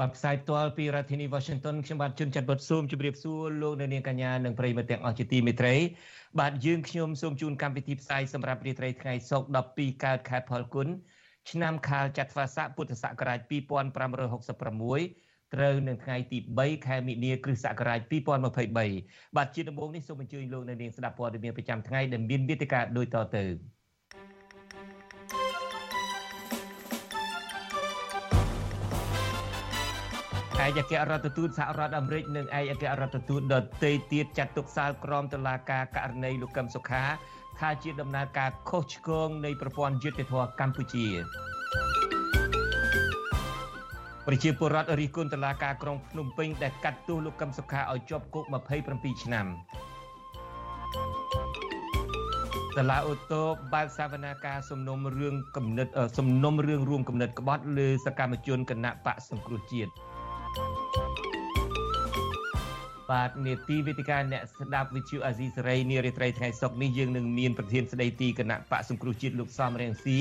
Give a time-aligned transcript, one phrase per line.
[0.00, 5.74] បាទផ្សាយផ្ទាល់ពីរដ្ឋធានី Washington ខ្ញុំបាទជួនចាត់បុតស៊ូមជម្រាបសួរលោកអ្នកនាងកញ្ញានិងប្រិយមិត្តទាំងអស់ជាទីមេត្រី
[6.40, 9.46] បាទយើងខ្ញុំសូមជូនកម្មវិធីផ្សាយសម្រាប់រាត្រីថ្ងៃសុក្រ
[9.78, 10.88] 12កើតខែផលគុណ
[11.50, 18.00] ឆ្នាំខាលចត្វាស័កពុទ្ធសករាជ2566ត្រូវនៅថ្ងៃទី3ខែមិនិនាគ្រិស្តសករាជ
[18.70, 23.44] 2023បាទជាដំបូងនេះសូមអញ្ជើញលោកអ្នកនាងស្ដាប់ព័ត៌មានប្រចាំថ្ងៃដែលមានមេត្តាដូចតទៅ
[30.64, 37.04] ឯកអគ្គរដ្ឋទូតសហរដ្ឋអាមេរិកនិងឯកអគ្គរដ្ឋទូតដទៃទៀតចាត់ទុកសាលក្រមតុលាការករណីលោកកឹមសុខា
[37.58, 41.06] ថាជាដំណើរការខុសឆ្គងនៃប្រព័ន្ធយុត្តិធម៌កម្ពុជា
[44.26, 48.44] ប្រជាពលរដ្ឋរិះគន់តុលាការក្រុងភ្នំពេញដែលកាត់ទោសលោកកឹមសុខាឲ្យជាប់គុក
[48.84, 49.46] 27ឆ្នាំ
[52.76, 53.42] សាលាអូតូ
[53.74, 55.88] បើកសវនាការសំណុំរឿងគំនិត
[56.18, 59.90] សំណុំរឿងរួមគំនិតក្បត់លើសកម្មជនគណៈបកសង្គ្រោះជាតិ
[63.10, 70.18] បាទនេតិវិទ្យាអ្នកស្ដាប់វិទ្យុអាស៊ីសេរីនារីត្រីថ្ងៃសុកនេះយើងនឹងមានប្រធានស្ដីទីគណៈបកសង្គ្រោះជាតិលោកសំរៀងស៊ី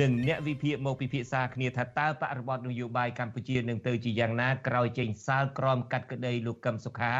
[0.00, 7.12] និងអ្នកវិភាគមកពិភាក្សាគ្នាថាតើបរិបទនយោបាយកម្ពុជានឹងទៅជាយ៉ាងណាក្រោយចេញសាលក្រមកាត់ក្តីលោកកឹមសុខា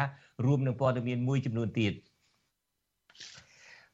[0.45, 1.93] រួមនឹងព័ត៌មានមួយចំនួនទៀត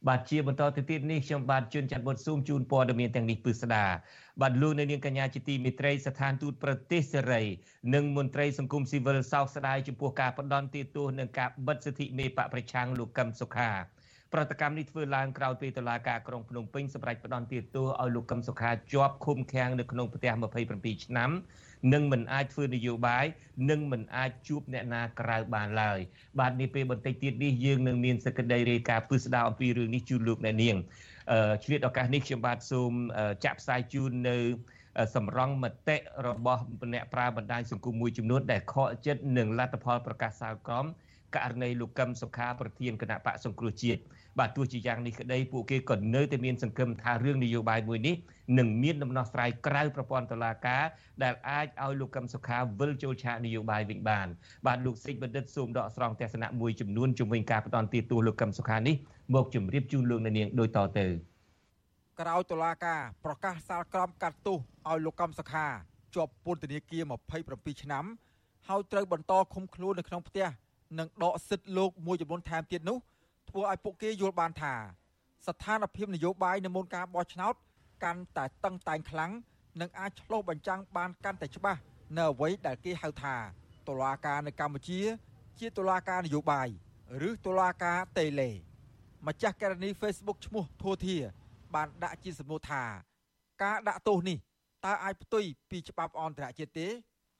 [0.07, 3.85] បាទជាបន្តទៅទៀតនេះខ្ញុំបាទជួនច័ន្ទបុតស៊ូមជូនព័ត៌មានទាំងនេះពឹស្ដា
[4.41, 7.43] បាទលោកនៅនាងកញ្ញាជាទីមេត្រីស្ថានទូតប្រទេសសេរី
[7.93, 13.71] និងមន្ត្រីសង្គមស៊ីវិលសោកស្ដាយចំពោះការផ្ដន់ទាទោសនិងការបិទសិទ្ធិមេបកប្រឆាំងលោកកឹមសុខា
[14.33, 20.31] ប្រតិកម្មនេះធ្វើឡើងក្រោយពេលតុលាការក្រុងភ្នំពេញសម្រេចផ្ដន់ទាទោសឲ្យលោកកឹមសុខាជាប់ឃុំឃាំងនៅក្នុងផ្ទះ
[20.69, 21.31] 27ឆ្នាំ
[21.93, 23.25] និងមិនអាចធ្វើនយោបាយ
[23.69, 25.99] និងមិនអាចជួបអ្នកណាក្រៅបានឡើយ
[26.39, 30.77] បាទនេះពេលបន្តិចទៀតនេះយើងនឹងមានសេចក្តីរាយការណ៍ពឹស្ដារអំពីរឿងនេះជូនលោកអ្នកនាង
[31.63, 32.91] ឆ្លៀតឱកាសនេះខ្ញុំបាទសូម
[33.45, 34.37] ចាក់ផ្សាយជូននៅ
[35.15, 35.97] សម្រងមតិ
[36.27, 36.63] របស់
[36.93, 40.85] អ្នកប្រើបណ្ដាញសង្គមមួយចំនួនដែលខកចិត្តនឹងលទ្ធផលប្រកាសសាលក្រម
[41.35, 44.01] ករណីលោកកឹមសុខាប្រធានគណៈបកសង្គ្រោះជាតិ
[44.39, 48.15] បាទទោះជាយ៉ាងនេះក្តីពួកគេក៏នៅតែមានសង្ឃឹមថារឿងនយោបាយមួយនេះ
[48.59, 50.83] នឹងមានដំណោះស្រាយក្រៅប្រព័ន្ធតុលាការ
[51.23, 54.27] ដែលអាចឲ្យលោកកឹមសុខាវិលចូលឆាកនយោបាយវិញបាន
[54.67, 58.95] បាទលោកសេចបណ្ឌិតសូមដកស្រង់ទស្សនៈមួយចំនួនជំវិញការផ្ដន់ទាទោសលោកកឹមសុខានេះ
[59.31, 61.05] មកជម្រាបជូនលោកនាងដូចតទៅ
[62.19, 64.57] ក្រៅតុលាការប្រកាសសាលក្រមកាត់ទោស
[64.89, 65.65] ឲ្យលោកកឹមសុខា
[66.15, 67.03] ជាប់ពន្ធនាគារ
[67.43, 68.05] 27ឆ្នាំ
[68.67, 70.47] ហើយត្រូវបន្តឃុំខ្លួននៅក្នុងផ្ទះ
[70.99, 72.97] និងដកសិទ្ធិលោកមួយចំនួនថែមទៀតនោះ
[73.49, 74.73] ធ្វើឲ្យពួកគេយល់បានថា
[75.47, 77.53] ស្ថានភាពនយោបាយនៅមុនការបោះឆ្នោត
[78.03, 79.31] កាន់តែតឹងតែងខ្លាំង
[79.81, 81.79] និងអាចឆ្លុះបញ្ចាំងបានកាន់តែច្បាស់
[82.17, 83.35] នៅអ្វីដែលគេហៅថា
[83.87, 85.01] តុលាការនៅកម្ពុជា
[85.59, 86.67] ជាតុលាការនយោបាយ
[87.29, 88.51] ឬតុលាការតេឡេ
[89.27, 91.17] ម្ចាស់ករណី Facebook ឈ្មោះធូធា
[91.75, 92.83] បានដាក់ជាសំណួរថា
[93.63, 94.37] ការដាក់ទោសនេះ
[94.85, 96.87] តើអាចផ្ទុយពីច្បាប់អន្តរជាតិទេ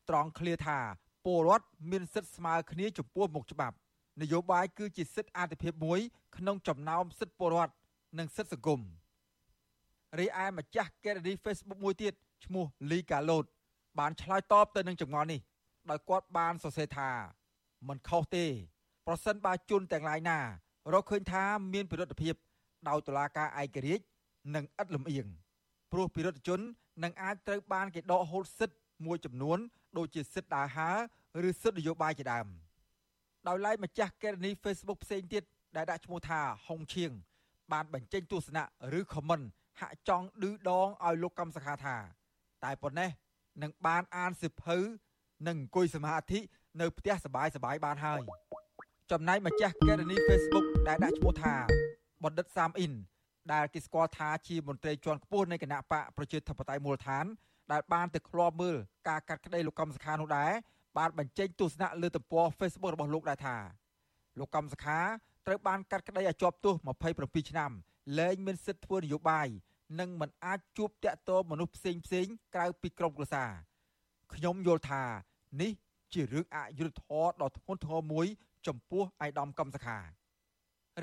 [0.09, 0.77] ត្រង់ឃ្លាថា
[1.25, 3.75] ពលរដ្ឋមានសិទ្ធិស្មើគ្នាចំពោះមុខច្បាប់
[4.21, 5.99] នយោបាយគឺជាសិទ្ធិអាទិភាពមួយ
[6.37, 7.73] ក្នុងចំណោមសិទ្ធិពលរដ្ឋ
[8.17, 8.79] និងសិទ្ធិសង្គម
[10.19, 12.13] រីឯម្ចាស់កេរនី Facebook មួយទៀត
[12.45, 13.45] ឈ្មោះលីកាឡូត
[13.99, 15.39] បានឆ្លើយតបទៅនឹងចម្ងល់នេះ
[15.89, 17.09] ដោយគាត់បានសរសេរថា
[17.87, 18.45] មិនខុសទេ
[19.07, 20.39] ប្រសិនបើជនទាំងឡាយណា
[20.93, 22.35] រកឃើញថាមានពិរុទ្ធភាព
[22.89, 24.05] ដោយតុលាការឯករាជ្យ
[24.55, 25.27] និងឥតលំអៀង
[25.91, 26.59] ព្រោះពិរុទ្ធជន
[27.03, 29.57] នឹងអាចត្រូវបានគេដកហូតសិទ្ធិមួយចំនួន
[29.97, 30.89] ដូចជាសិទ្ធិដើរហើ
[31.43, 32.47] រឬសិទ្ធិនយោបាយជាដើម។
[33.47, 35.43] ដោយឡែកម្ចាស់កេរនី Facebook ផ្សេងទៀត
[35.75, 37.11] ដែលដាក់ឈ្មោះថាហុងឈៀង
[37.71, 38.65] បានបញ្ចេញទស្សនៈ
[38.99, 39.45] ឬ comment
[39.79, 41.95] ហាក់ចង់ឌឺដងឲ្យលោកកម្មសខាថា
[42.63, 43.09] តែប៉ុណ្ណេះ
[43.63, 44.77] នឹងបានអានសិភៅ
[45.47, 46.39] និងអង្គុយសមាធិ
[46.81, 48.19] នៅផ្ទះសបាយសបាយបានហើយ
[49.11, 51.55] ចំណែកម្ចាស់កេរនី Facebook ដែលដាក់ឈ្មោះថា
[52.23, 52.93] បណ្ឌិតសាមអ៊ីន
[53.53, 57.25] ដែលគេស្គាល់ថាជាមន្ត្រីជាន់ខ្ពស់នៃគណៈបកប្រជាធិបតេយ្យមូលដ្ឋាន
[57.71, 58.75] ដែលបានទៅឃ្លាំមើល
[59.09, 60.51] ការកាត់ក្តីលោកកម្មសខានោះដែរ
[60.97, 63.57] បានបញ្ចេញទស្សនៈលើទំព័រ Facebook របស់លោកដែរថា
[64.39, 64.99] លោកកំសខា
[65.47, 66.75] ត្រូវបានកាត់ក្តីឲ្យជាប់ទោស
[67.13, 67.71] 27ឆ្នាំ
[68.19, 69.47] លែងមានសិទ្ធិធ្វើនយោបាយ
[69.99, 73.51] និងមិនអាចជួបតាក់ទងមនុស្សផ្សេងផ្សេងក្រៅពីក្រុមគ្រួសារ
[74.33, 75.03] ខ្ញុំយល់ថា
[75.61, 75.71] នេះ
[76.13, 78.27] ជារឿងអយុត្តិធម៌ដ៏ធ្ងន់ធ្ងរមួយ
[78.67, 79.99] ចំពោះឯកឧត្តមកំសខា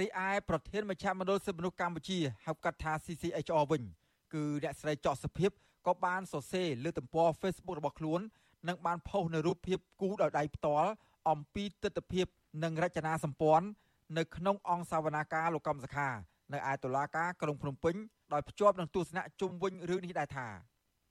[0.01, 3.83] រីឯប្រធានមជ្ឈមណ្ឌលសិទ្ធិមនុស្សកម្ពុជាហៅកាត់ថា CCHR វិញ
[4.35, 5.51] គឺអ្នកស្រីចော့សុភិប
[5.87, 8.21] ក៏បានសរសេរលើទំព័រ Facebook របស់ខ្លួន
[8.69, 10.91] និងបានផុសនៅរូបភាពគូដោយដៃផ្ទាល់
[11.31, 12.23] អំពីទស្សនវិជ្ជា
[12.65, 13.67] និងរចនាសម្ព័ន្ធ
[14.19, 16.09] នៅក្នុងអង្គសាវនាការលោកកំសខា
[16.53, 17.95] នៅឯតុលាការក្រុងភ្នំពេញ
[18.33, 20.49] ដោយភ្ជាប់នឹងទស្សនៈជុំវិញរឿងនេះដែរថា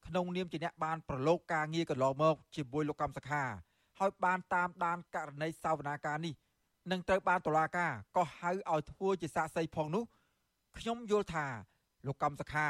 [0.07, 3.43] ក្នុងនាមជាអ្នកបានប្រឡូកការងារកន្លងមកជាមួយលោកកំសខា
[3.99, 6.33] ហើយបានតាមដានករណីសាវនាការនេះ
[6.91, 10.03] នឹងត្រូវបានតុលាការក៏ហៅឲ្យធ្វើជាសាក្សីផងនោះ
[10.77, 11.45] ខ្ញុំយល់ថា
[12.07, 12.67] លោកកំសខា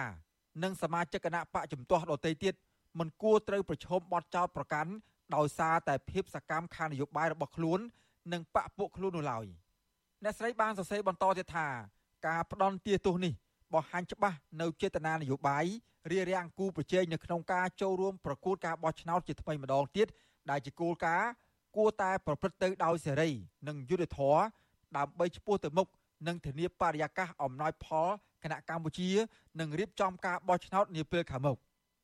[0.64, 2.54] និងសមាជិកគណៈបកជំទាស់ដទៃទៀត
[3.00, 4.92] មិនគួរត្រូវប្រឈមបទចោទប្រកាន់
[5.36, 7.80] ដោយសារតែភាពសកម្មខាងនយោបាយរបស់ខ្លួន
[8.34, 9.46] និងបកពួកខ្លួននោះឡើយ
[10.24, 11.68] អ្នកស្រីបានសរសេរបន្តទៀតថា
[12.28, 13.34] ការផ្ដន់ទាទោសនេះ
[13.74, 15.66] បង្ហាញច្បាស់នៅចេតនានយោបាយ
[16.12, 20.08] រារាំងគូប្រជែងនៅក្នុងការចូលរួមប្រកួតការបោះឆ្នោតជាថ្មីម្ដងទៀត
[20.50, 21.30] ដែលជាគោលការណ៍
[21.76, 23.30] គួរតែប្រព្រឹត្តទៅដោយសេរី
[23.68, 24.40] និងយុត្តិធម៌
[24.98, 25.88] ដើម្បីឆ្ពោះទៅមុខ
[26.28, 28.08] និងធានាបរិយាកាសអំណោយផល
[28.44, 29.10] គណៈកម្ពុជា
[29.60, 31.58] នឹងរៀបចំការបោះឆ្នោតនាពេលខាងមុខ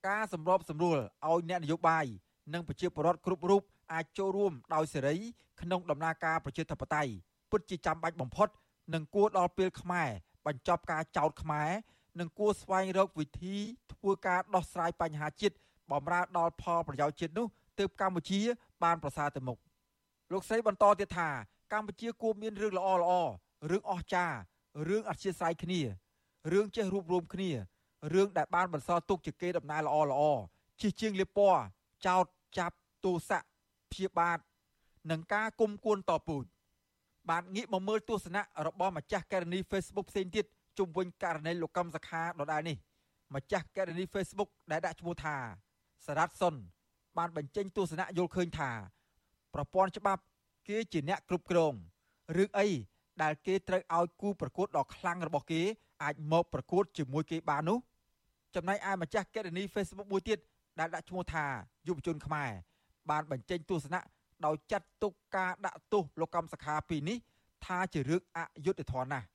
[0.07, 0.97] ការសម្របសម្រួល
[1.27, 2.05] ឲ្យអ្នកនយោបាយ
[2.53, 3.61] និងប្រជាពលរដ្ឋគ្រប់រូប
[3.93, 5.15] អាចចូលរួមដោយសេរី
[5.61, 7.11] ក្នុងដំណើរការប្រជាធិបតេយ្យ
[7.51, 8.47] ពិតជាចាំបាច់បំផុត
[8.93, 10.09] និងគួរដល់ពេលខ្មែរ
[10.45, 11.69] បញ្ចប់ការចោទខ្មែរ
[12.19, 13.55] និងគួរស្វែងរកវិធី
[13.93, 15.55] ធ្វើការដោះស្រាយបញ្ហាជាតិ
[15.91, 17.47] បំរើដល់ផលប្រយោជន៍ជាតិនោះ
[17.79, 18.39] ទើបកម្ពុជា
[18.83, 19.57] បានប្រសើរទៅមុខ
[20.31, 21.29] លោកស្រីបន្តទៀតថា
[21.73, 23.11] កម្ពុជាគួរមានរឿងល្អល្អ
[23.71, 24.37] រឿងអស្ចារ្យ
[24.87, 25.81] រឿងអធិស្ឋានគ្នា
[26.51, 27.51] រឿងចេះរួបរวมគ្នា
[28.13, 30.21] រឿងដែលបានបន្សល់ទុកជាកេរដំណែលល្អល្អ
[30.81, 31.61] ជិះជាងលៀបពណ៌
[32.05, 32.25] ចោត
[32.57, 32.75] ចាប់
[33.05, 33.39] ទោសៈ
[33.91, 34.39] ព្យាបាទ
[35.11, 36.45] និងការគុំគួនតពូជ
[37.29, 40.45] បានងាកមកមើលទស្សនៈរបស់ម្ចាស់ករណី Facebook ផ្សេងទៀត
[40.77, 42.77] ជុំវិញករណីលោកកំសខាដដែលនេះ
[43.35, 45.37] ម្ចាស់ករណី Facebook ដែលដាក់ឈ្មោះថា
[46.05, 46.55] សារ៉ាត់សុន
[47.17, 48.71] បានបញ្ចេញទស្សនៈយល់ឃើញថា
[49.53, 50.21] ប្រព័ន្ធច្បាប់
[50.67, 51.73] គេជាអ្នកគ្រប់គ្រង
[52.37, 52.67] រឿងអី
[53.21, 55.61] ដែលគេត្រូវឲ្យគូប្រកួតដ៏ខ្លាំងរបស់គេ
[56.03, 57.79] អាចមកប្រកួតជាមួយគេបាននោះ
[58.55, 60.39] ចំណែកឯម្ចាស់កេរនី Facebook មួយទៀត
[60.79, 61.45] ដែលដាក់ឈ្មោះថា
[61.87, 62.51] យុវជនខ្មែរ
[63.09, 64.01] បានបញ្ចេញទស្សនៈ
[64.45, 67.17] ដោយចាត់ទុកការដាក់ទោសលោកកម្មសខាពីនេះ
[67.65, 69.25] ថាជារឿងអយុត្តិធម៌ណាស់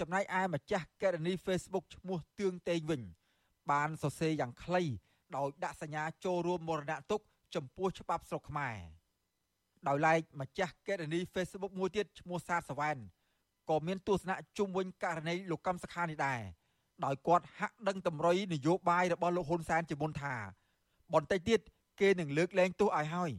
[0.00, 3.02] ចំណែកឯម្ចាស់កេរនី Facebook ឈ្មោះទឿងតេងវិញ
[3.70, 4.82] បានសរសេរយ៉ាងខ្លី
[5.36, 7.20] ដោយដាក់សញ្ញាចូលរួមមរណទុក
[7.54, 8.76] ចំពោះច្បាប់ស្រុកខ្មែរ
[9.88, 12.96] ដោយឡែកម្ចាស់កេរនី Facebook មួយទៀតឈ្មោះសាទសវែន
[13.70, 16.40] ក៏មានទស្សនៈជុំវិញករណីលោកកម្មសខានេះដែរ
[17.04, 20.34] ដោយគាត់ហាក់ដឹងតម្រុយនយោបាយរបស់លោកហ៊ុនសែនជាមុនថា
[21.14, 21.60] បន្តិចទៀត
[22.00, 23.30] គេនឹងលើកលែងទោសឲ្យហើយ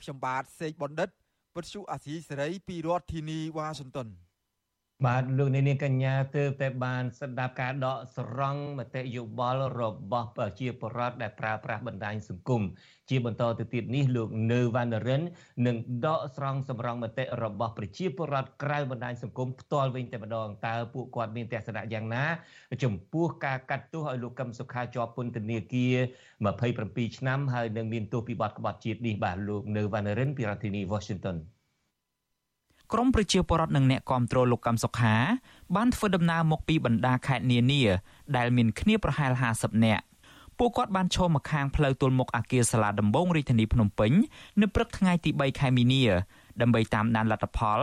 [0.00, 1.08] ខ្ញុំបាទសេកបណ្ឌិត
[1.56, 4.08] វិទ្យុអាស៊ីសេរីពីរដ្ឋធានីវ៉ាស៊ីនតោន
[5.06, 9.82] បាទលោកនាងកញ្ញាទើបតែបានស្ដាប់ការដកស្រង់មតិយោបល់រ
[10.12, 12.62] បស់ប្រជាពលរដ្ឋដែលប្រើប្រាស់បណ្ដាញសង្គម
[13.10, 15.22] ជាបន្តទៅទៀតនេះលោកនៅវណ្ណរិន
[15.66, 15.76] នឹង
[16.06, 22.24] ដកស្រង់សម្រងមតិរបស់ប្រជាពលរដ្ឋក្រៅបណ្ដាញសង្គមផ្ទាល់វិញតែម្ដងតើពួកគាត់មានទស្សនៈយ៉ាងណា
[22.82, 25.96] ចំពោះការកាត់ទោសឲ្យលោកកឹមសុខាជាប់ពន្ធនាគារ
[26.56, 31.38] 27ឆ្នាំហើយនឹងមានទោសពីបទក្បត់ជាតិនេះបាទលោកនៅវណ្ណរិនពីរដ្ឋធានី Washington
[32.92, 35.14] ក្រមប្រជាពលរដ្ឋនិងអ្នកគាំទ្រលោកកំសុខា
[35.76, 37.82] បានធ្វើដំណើរមកពីបណ្ដាខេត្តនានា
[38.36, 40.04] ដែលមានគ្នាប្រហែល50នាក់
[40.58, 44.12] ពួកគាត់បានឈរមកខាងផ្លូវទល់មុខអគារសាលាដំបងរាជធានីភ្នំពេញ
[44.60, 46.02] នៅព្រឹកថ្ងៃទី3ខែមីនា
[46.60, 47.80] ដើម្បីតាមដានលទ្ធផល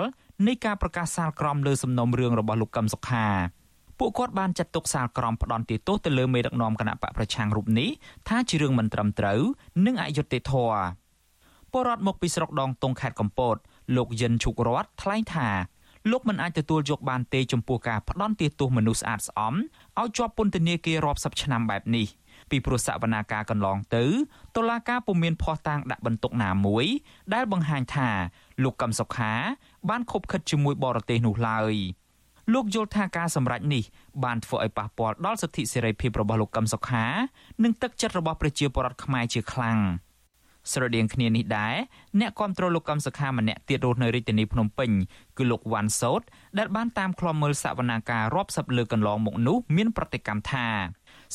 [0.48, 3.27] នៃការប្រកាសសាលក្រមលើសំណុំរឿងរបស់លោកកឹមសុខា
[4.00, 7.90] ពួកគាត់បានចាត់ទុកសាលក្រមផ្ដន់ទោសទៅលើមេដឹកនាំគណៈបកប្រឆាំងរូបនេះ
[8.28, 9.40] ថាជារឿងមិនត្រឹមត្រូវ
[9.85, 11.07] និងអយុត្តិធម៌
[11.71, 13.56] ពលរដ្ឋមកពីស្រុកដងតុងខេត្តកំពត
[13.96, 15.50] លោកយិនឈុករតថ្លែងថា
[16.12, 19.54] លោកមិនអាចទទួលយកបានទេចំពោះការផ្ដន់ទោសមនុស្សស្អាតស្អំ
[20.00, 22.08] ឲ្យជាប់ពន្ធនាគាររាប់សិបឆ្នាំបែបនេះ
[22.50, 24.06] ពីព្រោះសវនាការកន្លងទៅ
[24.56, 26.86] តុលាការពុំមានភ័ស្តុតាងដាក់បន្ទុកណាមួយ
[27.34, 28.10] ដែលបង្ហាញថា
[28.64, 29.34] លោកកឹមសុខា
[29.90, 31.74] បានខົບខិតជាមួយបរទេសនោះឡើយ
[32.54, 33.84] លោកយល់ថាការសម្រេចនេះ
[34.24, 37.06] បានធ្វើឲ្យប៉ះពាល់ដល់សិទ្ធិសេរីភាពរបស់លោកកឹមសុខា
[37.64, 39.80] និងទឹកចិត្តរបស់ប្រជាពលរដ្ឋខ្មែរជាខ្លាំង។
[40.71, 41.76] ស្រដៀងគ្នានេះដែរ
[42.19, 44.92] អ្នកគ្រប់គ្រងលោកកំសខាម្នាក់ទៀតរស់នៅរាជធានីភ្នំពេញ
[45.38, 46.21] គឺលោកវ៉ាន់សោត
[46.57, 50.68] ដែលបានតាមឃ្លាំមើលសវនាការរាប់សិបលើកន្លងមកនោះមានប្រតិកម្មថា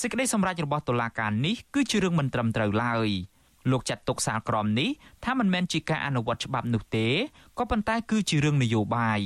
[0.00, 3.08] សេចក្តីសម្រេចរបស់តុលាការនេះគឺជារឿងមិនត្រឹមត្រូវឡើយ
[3.70, 4.90] លោកចាត់ទុកសាលក្រមនេះ
[5.24, 7.06] ថាមិនមែនជាការអនុវត្តច្បាប់នោះទេ
[7.58, 9.20] ក៏ប៉ុន្តែគឺជារឿងនយោបាយ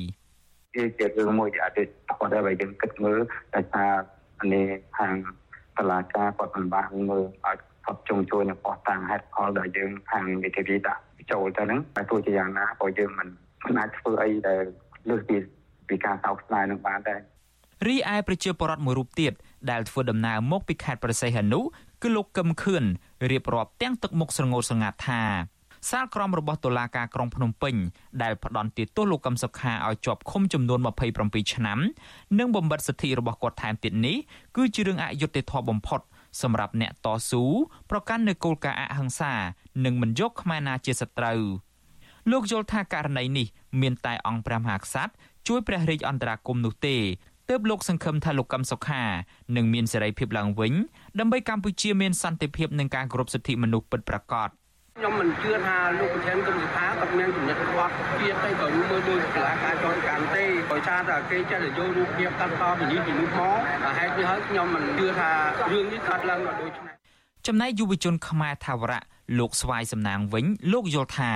[0.98, 3.18] ជារឿងមួយដែលអតីតគាត់ដែលយើងគិតមើល
[3.54, 3.86] តែថា
[4.52, 4.66] នេះ
[4.98, 5.14] ខាង
[5.78, 11.00] តឡាការគាត់មិនបានមើលឲ្យ គាត់ជុំជួយនៅបោះតាំងហេតុផលដែលយើងខាងវិទ្យាវិដាក់
[11.32, 13.28] ចូលទៅហ្នឹងតែទោះជាយ៉ាងណាក៏យើងមិន
[13.64, 14.62] មិនអាចធ្វើអីដែល
[15.08, 15.36] លើសពី
[15.88, 17.20] ពីការសោកស្ដាយនឹងបានដែរ
[17.86, 19.32] រីឯប្រជាពលរដ្ឋមួយរូបទៀត
[19.70, 21.60] ដែលធ្វើដំណើរមកពីខេត្តប្រសេះហនុ
[22.02, 22.84] គឺលោកកឹមខឿន
[23.30, 25.22] រៀបរាប់ទាំងទឹកមុខស្រងោតស្រងាត់ថា
[25.90, 27.74] សាលក្រមរបស់តុលាការក្រុងភ្នំពេញ
[28.22, 30.80] ដែលផ្ដន់ទោសលោកកឹមសុខាឲ្យជាប់ឃុំចំនួន
[31.16, 31.78] 27ឆ្នាំ
[32.38, 34.16] និងបំបិតសិទ្ធិរបស់គាត់ថែមទៀតនេះ
[34.56, 36.00] គឺជារឿងអយុត្តិធម៌បំផុត
[36.42, 37.44] សម្រាប់អ្នកតស៊ូ
[37.90, 39.34] ប្រកាន់នៅគោលការណ៍អហិង្សា
[39.84, 41.40] និងមិនយកខ្មែរណាជាសត្រូវ
[42.30, 43.46] លោកយល់ថាករណីនេះ
[43.80, 45.12] មានតែអង្គព្រះមហាក្សត្រ
[45.48, 46.96] ជួយព្រះរាជអន្តរាគមន៍នោះទេ
[47.48, 49.02] ទើបលោកសង្ឃឹមថាលោកកឹមសុខា
[49.56, 50.72] នឹងមានសេរីភាពឡើងវិញ
[51.18, 54.48] ដើម្បីកម្ពុជាមានសន្តិភាពនិងការគោរពសិទ្ធិមនុស្សពិតប្រាកដ
[54.98, 57.88] ខ្ញុំមិនជឿថាលោកប្រធានគឹមសុខាគាត់មានចំណុចខ្វះ
[58.20, 63.40] ជាតិទៅក៏មើលដូចកលាការចរកម្មទេដោយសារតែគេចេះតែយករូបភាពកាត់តពីនេះពីនោះម
[63.84, 65.30] កហេតុនេះហើយខ្ញុំមិនជឿថា
[65.72, 66.94] រឿងនេះកើតឡើងដល់ដូច្នេះ
[67.46, 69.02] ចំណែកយុវជនខ្មែរថាវរៈ
[69.38, 71.32] លោកស្វាយសំណាងវិញលោកយល់ថា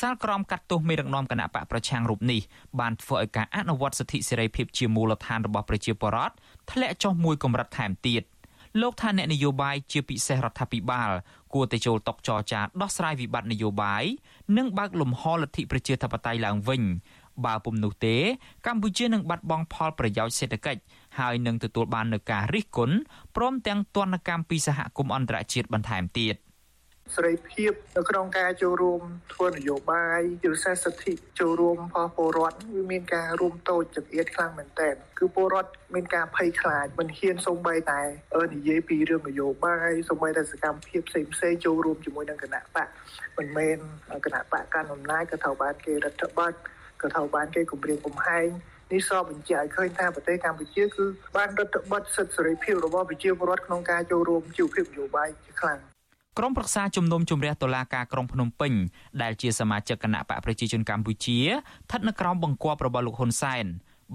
[0.00, 2.40] សាលក្រមកាត់ទោសមេដឹកនាំគណៈបកប្រឆាំងរូបនេះ
[2.80, 6.34] បានធ្វើឲ្យការអនុវត្តសិទ្ធិសេរីភាពជាមូលដ្ឋានរបស់ប្រជាពលរដ្ឋ
[6.70, 8.22] ធ្លាក់ចុះមួយកម្រិតថែមទៀត
[8.80, 11.10] លោកថាអ្នកនយោបាយជាពិសេសរដ្ឋាភិបាល
[11.54, 14.04] គួរតែចូលតុចរចាដោះស្រាយវិបត្តិនយោបាយ
[14.56, 16.82] និងបើកលំហលទ្ធិប្រជាធិបតេយ្យឡើងវិញ
[17.44, 18.16] បើពុំនោះទេ
[18.66, 20.80] កម្ពុជានឹងបាត់បង់ផលប្រយោជន៍សេដ្ឋកិច្ច
[21.18, 22.96] ហើយនឹងទទួលបាននូវការរិះគន់
[23.36, 26.36] ព្រមទាំងទណ្ឌកម្មពីសហគមន៍អន្តរជាតិបន្ថែមទៀត។
[27.14, 29.02] សេរីភាពនៅក្នុងការចូលរួម
[29.32, 38.00] ធ្វើនយោបាយយុទ្ធសាស្ត្រសិទ្ធិចូលរួមផលពលរដ្ឋវាមានការរួមតូចចង្អៀតខ្លាំងមែនទែនគឺពលរដ្ឋមានការភ័យខ្លាចមិនហ៊ានសូម្បីតែ
[38.54, 42.88] និយាយពីរឿងនយោបាយសូម្បីតែសកម្មភាពផ្សេងផ្សេងចូលរួមជាមួយនឹងគណៈបក
[43.38, 43.78] មិនមែន
[44.24, 46.54] គណៈបកកាន់អំណាចក៏ត្រូវបានគេរដ្ឋបတ်
[47.02, 48.48] ក៏ត្រូវបានគេគម្រាមកំហែង
[48.92, 51.04] នេះសបញ្ជាក់ឲ្យឃើញថាប្រទេសកម្ពុជាគឺ
[51.36, 55.91] បានរដ្ឋបတ်សិទ្ធិសេរីភាពរបស់ប្រជាពលរដ្ឋក្នុងការចូលរួមជីវភាពនយោបាយជាខ្លាំង
[56.38, 58.72] ក្រុមប្រឹក្សាជំនុំជម្រះតុលាការក្រុងភ្នំពេញ
[59.22, 63.64] ដែលជាសមាជិកគណៈបកប្រជាជនកម្ពុជាស្ថិតនៅក្រោមបង្គាប់របស់លោកហ៊ុនសែន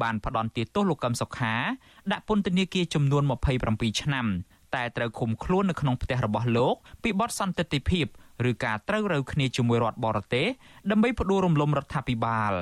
[0.02, 1.56] បានផ្ដន់ទោសលោកកឹមសុខា
[2.12, 3.24] ដាក់ពន្ធនាគារចំនួន
[3.62, 4.26] 27ឆ្នាំ
[4.76, 8.06] តែត្រូវឃុំខ្លួននៅក្នុងផ្ទះរបស់លោកពីបទសន្តិទិភាព
[8.50, 10.48] ឬការត្រូវរើគ្នាជាមួយរដ្ឋបរទេស
[10.92, 12.54] ដើម្បីផ្ដួលរំលំរដ្ឋាភិបាល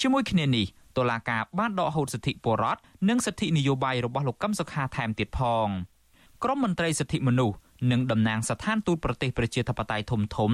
[0.00, 0.66] ជាមួយគ្នានេះ
[0.96, 5.68] តុលាការបានដកហូតសិទ្ធិពលរដ្ឋនិងសិទ្ធិនយោបាយរបស់លោកកឹមសុខាថែមទៀតផង
[6.44, 7.56] ក្រមមន្ត្រីសិទ្ធិមនុស្ស
[7.92, 10.52] និងតំណាងស្ថានទូតប្រទេសប្រជាធិបតេយ្យធំធំ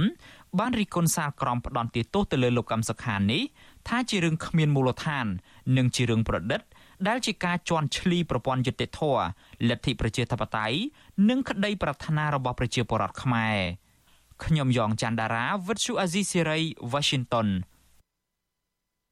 [0.59, 3.43] បានរិះគន់សារក្រមផ្ដន់ទោសទៅលើលោកកម្មសខានេះ
[3.89, 5.27] ថាជារឿងគ្មានមូលដ្ឋាន
[5.77, 6.61] និងជារឿងប្រឌិត
[7.09, 9.23] ដែលជាការជន់ឈ្លីប្រព័ន្ធយុត្តិធម៌
[9.69, 10.77] លទ្ធិប្រជាធិបតេយ្យ
[11.29, 13.59] និងក្តីប្រាថ្នារបស់ប្រជាពលរដ្ឋខ្មែរ
[14.45, 16.61] ខ្ញុំយ៉ងច័ន្ទដារាវិទ្យុអាស៊ីសេរី
[16.93, 17.49] Washington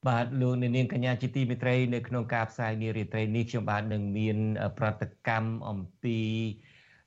[0.08, 4.38] បាទលោកនាងកញ្ញាជាទីមេត្រីនៅក្នុងការផ្សាយនារីត្រីនេះខ្ញុំបាទនឹងមាន
[4.78, 6.18] ប្រតិកម្មអំពី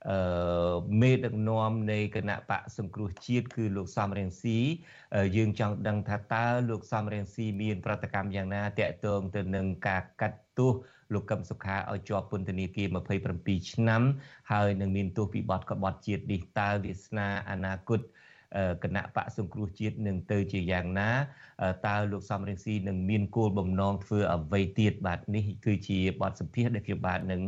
[0.09, 4.57] អឺមេដឹកនាំនៃគណៈបកសង្គ្រោះជាតិគឺលោកសំរៀងស៊ី
[5.37, 10.73] យើងចង់ដឹងថាតើលោកសំរៀងស៊ីមានប្រតិកម្មយ៉ាងណាតកតងទៅនឹងការកាត់ទោស
[11.13, 12.87] លោកកឹមសុខាឲ្យជាប់ពន្ធនាគារ
[13.29, 14.01] 27ឆ្នាំ
[14.51, 17.99] ហើយនឹងមានទោសពីបទក្បត់ជាតិនេះតើវាសនាអនាគត
[18.83, 21.11] គណៈបកសង្គ្រោះជាតិនឹងទៅជាយ៉ាងណា
[21.87, 27.41] តើលោកសំរងស៊ីនឹងមានគោលបំណងធ្វើអ្វីទៀតបាទនេះគឺជាបទសម្ភាសន៍ដែលខ្ញុំបាទនឹង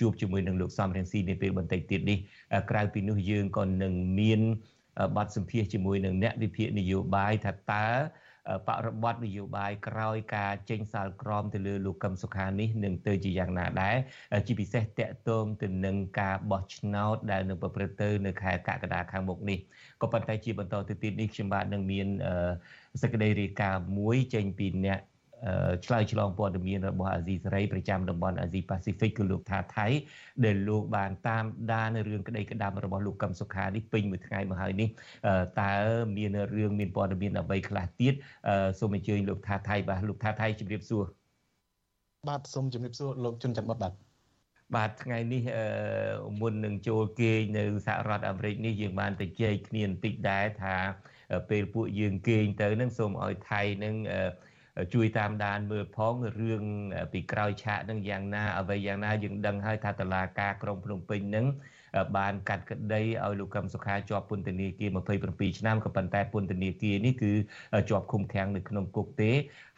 [0.00, 2.18] ជួបជាមួយនឹងលោកសំរងស៊ីនាពេលបន្តិចទៀតនេះ
[2.70, 4.40] ក្រៅពីនោះយើងក៏នឹងមាន
[5.16, 7.86] បទសម្ភាសន៍ជាមួយនឹងអ្នកវិភាគនយោបាយថាតើ
[8.68, 13.96] បរិបត្តិនយោបាយក្រោយការចេញសាលក្រមទៅលើលោកកឹមសុខានេះនឹងទៅជាយ៉ាងណាដែរ
[14.46, 19.58] ជាពិសេសតកតងទៅនឹងការបោះឆ្នោតដែលនឹងប្រព្រឹត្តទៅនៅខែកក្កដាខាងមុខនេះ
[20.02, 22.06] ក៏ប៉ុន្តែជាបន្តទៅទៀតនេះខ្ញុំបាទនឹងមាន
[23.02, 24.98] សេចក្តីរាយការណ៍មួយចេញពីអ្នក
[25.86, 29.86] ឆ្លើយឆ្លងព័ត៌មានរបស់អាស៊ីសេរីប្រចាំតំបន់អាស៊ីប៉ាស៊ីហ្វិកគឺលោកថាថៃ
[30.44, 34.88] ដែលលោកបានតាមដានរឿងក្តីក្តាំរបស់លោកកឹមសុខានេះពេញមួយថ្ងៃមកហើយនេះ
[35.62, 35.74] តើ
[36.16, 38.14] មានរឿងមានព័ត៌មានអ្វីខ្លះទៀត
[38.78, 41.04] សូមអញ្ជើញលោកថាថៃបាទលោកថាថៃជម្រាបសួរ
[42.28, 43.92] បាទសូមជម្រាបសួរលោកជុនច័ន្ទបុតបាទ
[44.76, 45.42] បាទថ្ងៃនេះ
[46.40, 50.76] មុននឹងចូលគេងនៅសហរដ្ឋអាមេរិកនេះយើងបានទៅជែកគ្នាបន្តិចដែរថា
[51.50, 53.94] ពេលពួកយើងគេងទៅនឹងសូមឲ្យថៃនឹង
[54.94, 56.64] ជួយតាមដានមើលផងរឿង
[57.12, 61.46] ពីក្រោយឆាកនឹងយ៉ាងណាអ្វីយ៉ាងណាយើងដឹងហើយថាតឡាការក្រុងភ្នំពេញនឹង
[62.16, 64.90] បានកាត់ក្តីឲ្យលោកកឹមសុខាជាប់ពន្ធនាគារ
[65.24, 67.32] 27ឆ្នាំក៏ប៉ុន្តែពន្ធនាគារនេះគឺ
[67.88, 69.32] ជាប់ឃុំឃាំងនៅក្នុងគុកទេ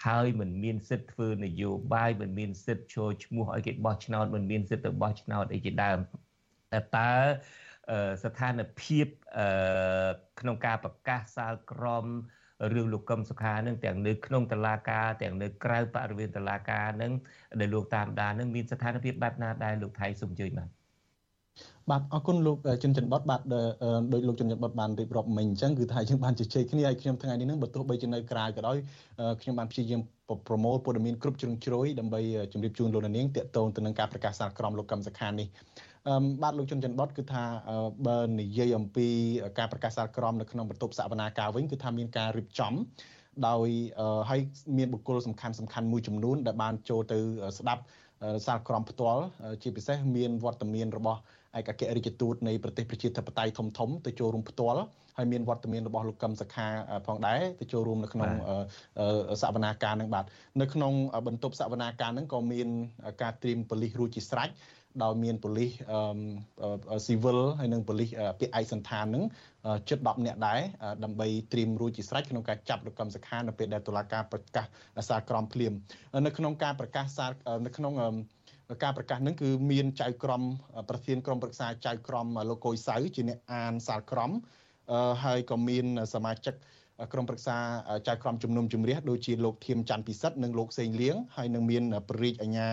[0.06, 5.98] ហើយមិនមានសិទ្ធិធ្វើនយោបាយមិនមានសិទ្ធិចូលឈ្មោះឲ្យគេបោះឆ្នោតមិនមានសិទ្ធិទៅបោះឆ្នោតអីជាដើម
[6.96, 7.12] តើ
[8.24, 9.06] ស្ថានភាព
[10.40, 12.06] ក្នុងការប្រកាសសាលក្រម
[12.74, 17.12] រឿងលោកកឹមសុខានឹងទាំងនៅក្នុងតឡាការទាំងនៅក្រៅបរិវេណតឡាការនឹង
[17.60, 20.68] ដែលលោកតាមដាននឹងមានស្ថានភាពបែបណាដែរលោកថៃសូមជើញបាទ
[21.90, 23.40] បាទអរគុណលោកជុនច័ន្ទបតបាទ
[24.12, 28.76] ដោយលោកជុនច័ន្ទបតបានរៀបរាប់មិញអញ្ចឹងគឺថាយើងបានជជែកគ្នាហើយខ្ញុំថ្ងៃនេះនឹងបើទោះបីជានៅក្រៅក៏ដោយ
[29.40, 30.00] ខ្ញុំបានព្យាយាម
[30.48, 32.20] ប្រមូលព័ត៌មានគ្រប់ជ្រុងជ្រោយដើម្បី
[32.52, 35.46] ជម្រាបជូនលោកនាងតាក់ទងទៅនឹងការប្រកាសសារក្រមលោកកឹមសុខានេះ
[36.42, 37.44] បាទលោកជុនច័ន្ទបតគឺថា
[38.06, 39.08] បើនិយាយអំពី
[39.58, 42.72] ការប្រកាសសាលក្រមនៅក្នុងបន្ទប់សវនាការវិញគឺថាមានការរៀបចំ
[43.48, 43.68] ដោយ
[44.30, 44.40] ហើយ
[44.78, 47.18] មានបុគ្គលសំខាន់សំខាន់មួយចំនួនដែលបានចូលទៅ
[47.58, 47.82] ស្ដាប់
[48.46, 49.22] សាលក្រមផ្ទាល់
[49.62, 51.18] ជាពិសេសមានវត្តមានរបស់
[51.58, 54.80] ឯកអគ្គរដ្ឋទូតនៃប្រទេសប្រជាធិបតេយ្យធំធំទៅចូលរួមផ្ទាល់
[55.16, 56.66] ហើយមានវត្តមានរបស់លោកកឹមសខា
[57.06, 58.30] ផងដែរទៅចូលរួមនៅក្នុង
[59.42, 60.24] សវនាការនឹងបាទ
[60.60, 60.92] នៅក្នុង
[61.26, 62.68] បន្ទប់សវនាការនឹងក៏មាន
[63.22, 64.50] ការត្រៀមប៉ូលីសរួចជាស្រេច
[65.02, 65.70] ដោយមានប៉ូលីស
[67.06, 68.10] ស៊ីវិលហើយនិងប៉ូលីស
[68.40, 69.24] ពាក្យឯកសន្តាននឹង
[69.88, 70.60] ជិត10នាក់ដែរ
[71.04, 74.66] ដើម្បីត្រៀមរួចជាស្រេចក្នុងការចាប់លោកកឹមសុខានៅពេលដែលតុលាការប្រកាស
[75.08, 75.72] សារក្រមភ្លាម
[76.26, 77.30] នៅក្នុងការប្រកាសសារ
[77.66, 77.92] នៅក្នុង
[78.84, 80.42] ការប្រកាសនឹងគឺមានចៅក្រម
[80.88, 84.30] ប្រធានក្រុមប្រឹក្សាចៅក្រមលោកកុយសៅជាអ្នកអានសារក្រម
[85.24, 86.54] ហើយក៏មានសមាជិក
[87.12, 87.56] ក្រុមប្រឹក្សា
[88.08, 92.70] ចៅក្រមជំនុំជម្រះដូចជាលោកធៀមច័ន្ទពិសិដ្ឋនិងលោកសេងលៀងហើយនឹងមានប្ររីកអញ្ញា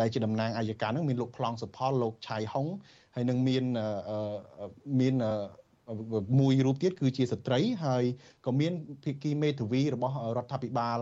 [0.00, 2.66] ដែលជាតំណាងអាយកានឹងមានលោកប្លង់សុផលលោកឆៃហុង
[3.14, 3.64] ហើយនឹងមាន
[5.00, 5.14] មាន
[6.38, 8.04] មួយរូបទៀតគឺជាស្ត្រីហើយ
[8.46, 10.98] ក៏មានភិក្ខីមេធាវីរបស់រដ្ឋាភិបាល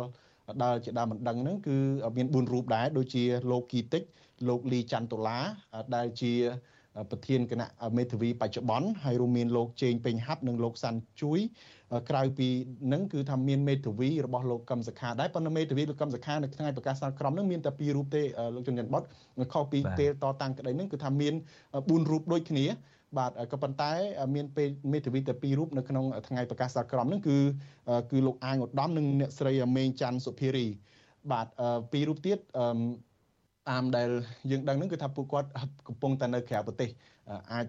[0.63, 1.77] ដែលជាដើមមិនដឹងហ្នឹងគឺ
[2.17, 4.03] មាន4រូបដែរដូចជាលោកគីតិច
[4.49, 5.39] លោកលីច័ន្ទតុលា
[5.95, 6.33] ដែលជា
[7.11, 11.41] ប្រធានគណៈមេធាវីបច្ចុប្បន្នហើយរួមមានលោកជេងពេញហាប់និងលោកសាន់ជួយ
[12.11, 12.49] ក្រៅពី
[12.93, 18.23] នឹងគឺថាមានមេធាវីរបស់លោកកឹមសខាដែរប៉ុន្តែមេធាវីលោកកឹមសខានៅថ្ងៃប្រកាសសាលក្រមនឹងមានតែ2រូបទេ
[18.55, 19.03] លោកជនច័ន្ទបុត
[19.53, 21.35] ខុសពីពេលតតាំងក្តីនឹងគឺថាមាន
[21.73, 22.67] 4រូបដូចគ្នា
[23.19, 23.93] បាទក៏ប៉ុន្តែ
[24.35, 27.37] មានពេលមេធាវីតែ2រូបនៅក្នុងថ្ងៃប្រកាសសាលក្រមនឹងគឺ
[28.11, 30.67] គឺលោកអាងឧត្តមនិងអ្នកស្រីមេងច័ន្ទសុភារី
[31.33, 31.47] បាទ
[31.93, 32.39] ពីររូបទៀត
[33.71, 34.09] តាមដែល
[34.51, 35.49] យើងដឹងនឹងគឺថាពួកគាត់
[35.89, 36.89] កំពុងតែនៅក្រៅប្រទេស
[37.53, 37.67] អាច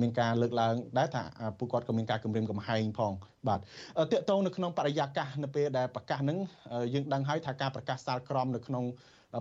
[0.00, 1.22] មានការលើកឡើងដែរថា
[1.58, 3.12] ពួកគាត់ក៏មានការគម្រាមកំហែងផង
[3.48, 6.38] បាទតកតងនៅក្នុងបរិយាកាសនៅពេលដែលប្រកាសហ្នឹង
[6.94, 8.84] យើងដឹងហើយថាការប្រកាសសាលក្រមនៅក្នុង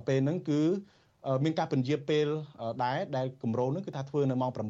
[0.07, 0.61] ពេលហ្នឹងគឺ
[1.43, 2.27] មានការពន្យាពេល
[2.83, 4.63] ដែរដែលគម្រោងនោះគឺថាធ្វើនៅម៉ោង8ប៉ុ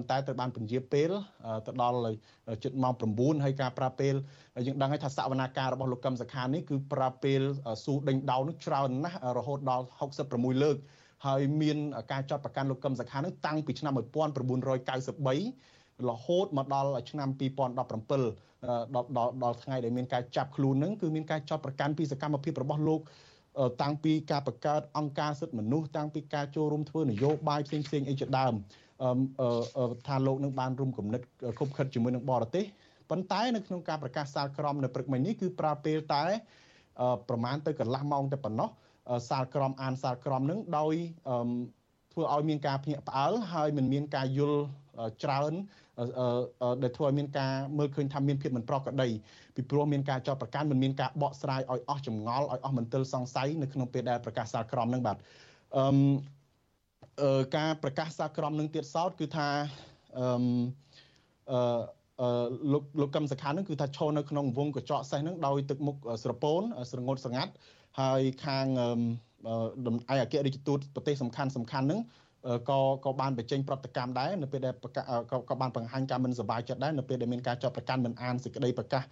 [0.00, 1.10] ន្តែត្រូវបានពន្យាពេល
[1.66, 1.98] ទៅដល់
[2.62, 4.14] ជិតម៉ោង9ហើយការប្រើពេល
[4.66, 7.40] យើងដឹងហើយថាសវនាការរបស់លោកកឹមសខានេះគឺប្រើពេល
[7.84, 9.84] ស៊ូដេញដោនោះច្រើនណាស់រហូតដល់
[10.24, 10.76] 66លើក
[11.26, 11.76] ហើយមាន
[12.12, 18.50] ការចាត់ប្រកាន់លោកកឹមសខានឹងតាំងពីឆ្នាំ1993រហូតមកដល់ឆ្នាំ2017
[18.94, 19.08] ដល់
[19.42, 23.00] ដល់ថ្ងៃដែលមានការចាប់ខ្លួននឹងគឺមានការចាត់ប្រកាន់ពីសកម្មភាពរបស់លោក
[23.82, 28.54] តាំងពីការបង្កើតអង្គការសិទ្ធិមនុស្សតាំងពីការចូលរួមធ្វើនយោបាយផ្សេងផ្សេងអីជាដើម
[30.06, 31.20] ថាលោកនឹងបានរួមគំនិត
[31.58, 32.64] គប់ខិតជាមួយនឹងបរទេស
[33.10, 36.24] ប៉ុន្តែនៅក្នុងការប្រកាសសាលក្រមនៅព្រឹកមិញនេះគឺប្រើពេលតែ
[37.28, 38.68] ប្រមាណទៅកន្លះម៉ោងតែប៉ុណ្ណោះ
[39.30, 40.94] សាលក្រមអានសាលក្រមនឹងដោយ
[42.12, 44.60] ធ្វើឲ្យមានការភ្ញាក់ផ្អើលហើយមិនមានការយល់
[45.24, 45.52] ច្រើន
[46.82, 49.08] ដែលធ្វើឲ្យមានការមើលឃើញថាមានភាពមិនប្រក្រតី
[49.56, 55.16] ពីព្រោះមានការចោទប្រកាន់មិនមានការបកស្រាយឲ្យអស់ចម្ងល់ឲ្យអស់មន្ទិលសង្ស័យនៅក្នុងពេលដែលប្រកាសសាលក្រមនឹងបាទ
[55.76, 59.48] អឺការប្រកាសសាលក្រមនឹងទៀតសោតគឺថា
[60.18, 60.26] អឺ
[61.50, 67.52] អឺលោកលោកកឹមសខានឹងគឺថាឈរនៅក្នុងវងកញ្ចក់សេះនឹងដោយទឹកមុខស្រពោនស្រងត់ស្ងាត់
[68.00, 68.66] ហើយខាង
[70.14, 72.00] ឯអគ្គរដ្ឋទូតប្រទេសសំខាន់សំខាន់នឹង
[72.68, 74.74] ក៏ក៏បានបញ្ចេញប្រតិកម្មដែរនៅពេលដែល
[75.50, 79.02] ក៏បានបង្ហាញការមិនសប្បាយចិត្តដែរនៅពេលដែលមានការចាប់ប្រកាន់មិនអានសេចក្តីប្រកាស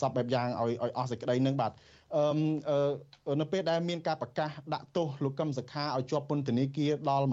[0.00, 1.72] សពបែបយ៉ាងឲ្យឲ្យអស់សេចក្តីនឹងបាទ
[2.16, 7.26] អឺនៅពេលដែលមានការប្រកាសដាក់ទោសលោកកឹមសុខាឲ្យជាប់ពន្ធនាគារដល់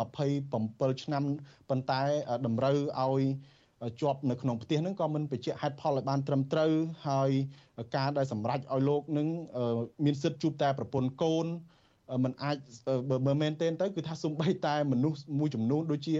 [0.49, 1.23] 27ឆ្នាំ
[1.69, 2.01] ប៉ុន្តែ
[2.45, 3.23] តម្រូវឲ្យ
[4.01, 6.71] ជាប់នៅក្នុងផ្ទះហ្នឹងក៏មិនបញ្ជាក់ហេតុផលឲ្យបានត្រឹមត្រូវ
[7.09, 7.31] ហើយ
[7.97, 9.27] ការដែលសម្រេចឲ្យលោកនឹង
[10.05, 11.45] មានសិទ្ធិជួបតែប្រពន្ធកូន
[12.23, 12.57] มันអាច
[13.25, 16.15] បើមែនទេទៅគឺថាសំបីតែមនុស្សមួយចំនួនដូចជា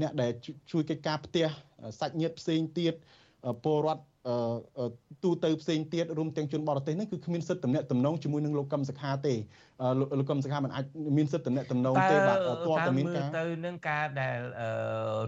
[0.00, 0.30] អ្នកដែល
[0.72, 1.46] ជួយកិច្ចការផ្ទះ
[2.00, 2.94] សាច់ញាតិផ្សេងទៀត
[3.64, 4.02] ពលរដ្ឋ
[5.24, 9.34] ទូទៅផ្សេងទៀតរួមទាំងជនបរទេសនេះគឺគ្មានសិទ្ធិតំណែងតំណងជាមួយនឹងលោកកឹមសុខាទេ
[10.18, 10.84] លោកកឹមសុខាមិនអាច
[11.16, 14.38] មានសិទ្ធិតំណែងតំណងទេបាទតើតែមានការទៅនឹងការដែល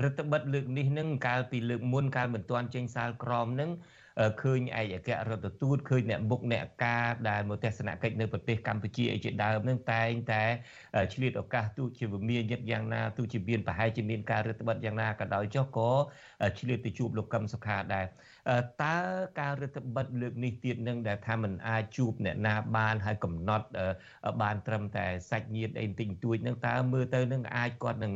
[0.02, 3.70] រដ្ឋបិទលើកនេះនឹងកាលពីលើកមុនកាលមិនទាន់ចេញសាលក្រមនឹង
[4.42, 10.42] ឃើញឯកអគ្គរដ្ឋទូតឃើញអ្នកមុខអ្នកការដែលមកទស្សនកិច្ចនៅប្រទេសកម្ពុជាអីជាដើមនឹងតែងតែ
[11.14, 15.90] ឆ្លៀតឱកាសទូជាវិមានយិតយ៉ាងណាទូជាមានប្រហែលជាមានការរដ្ឋបិទយ៉ាងណាក៏ដោយចុះក៏
[16.58, 18.06] ឆ្លៀតទៅជួបលោកកឹមសុខាដែរ
[18.84, 18.96] តើ
[19.40, 23.66] ការរដ្ឋបិទលើកនេះទៀតនឹងដែលថាมันអាចជួបអ្នកណាបានហើយកំណត់
[24.42, 28.12] បានត្រឹមតែសាច់ញាតិអីបន្តិចបន្តួចនឹងតើមើលទៅនឹងអាចគាត់នឹង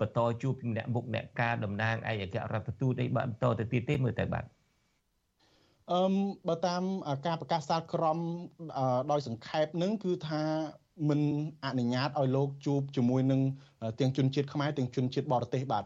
[0.00, 4.44] បន្តជួបអ្នកមុខអ្នកការតំណាងឯកអគ្គរដ្ឋទូតអីបន្តទៅទៀតទេមើលទៅបាទ
[5.92, 6.00] អឺ
[6.48, 6.82] បើតាម
[7.26, 8.18] ការប្រកាសសាលក្រម
[9.10, 10.42] ដោយសង្ខេបនឹងគឺថា
[11.08, 11.20] មិន
[11.64, 13.40] អនុញ្ញាតឲ្យលោកជួបជាមួយនឹង
[14.00, 15.84] ទាំងជនជាតិខ្មែរទាំងជនជាតិបរទេសបាទ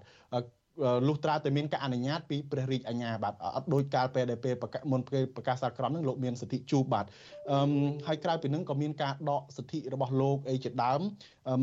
[1.08, 4.54] លុះត្រាតែមានការអនុញ្ញាតពីព្រះរាជអាជ្ញាបាទអត់ដូចកាលពេលដែលពេល
[4.92, 7.06] មុនពេលប្រកាសសាលក្រមនឹងលោកមានសិទ្ធិជួបបាទ
[7.50, 7.58] អឺ
[8.06, 11.00] ហើយក្រៅពីនឹងក៏មានការដកសិទ្ធិរបស់លោកអីជាដើម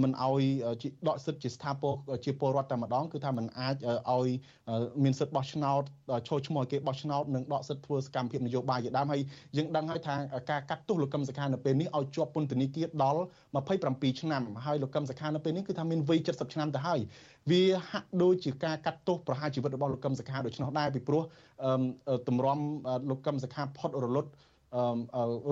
[0.04, 0.44] មិនឲ្យ
[1.08, 1.94] ដកសិទ្ធិជាស្ថាពរ
[2.26, 3.76] ជាពលរដ្ឋតែម្ដងគឺថាมันអាច
[4.12, 4.28] ឲ្យ
[5.04, 5.82] មានសិទ្ធិបោះឆ្នោត
[6.28, 9.22] ចូលឈ្មោះឲ្យគេបោះឆ្នោតនិងដកសិទ្ធិធ្វើសកម្មភាពនយោបាយជាដើមហើយ
[9.58, 10.16] យើងដឹងហើយថា
[10.52, 13.22] ការកាត់ទោសលោកកឹមសុខានៅពេលនេះឲ្យជាប់ពន្ធនាគារដល់
[13.74, 17.00] 27ឆ្នាំហើយលោកកឹមសុខានៅពេលនេះគឺថាមានវ័យ70ឆ្នាំទៅហើយ
[17.52, 21.24] វាហាក់ដូចជាការកាត់ទោសប្រហារជីវិតរបស់លោកកឹមសុខាដូច្នោះដែរពីព្រោះ
[22.28, 22.60] តម្រាំ
[23.10, 24.30] លោកកឹមសុខាផុតរលត់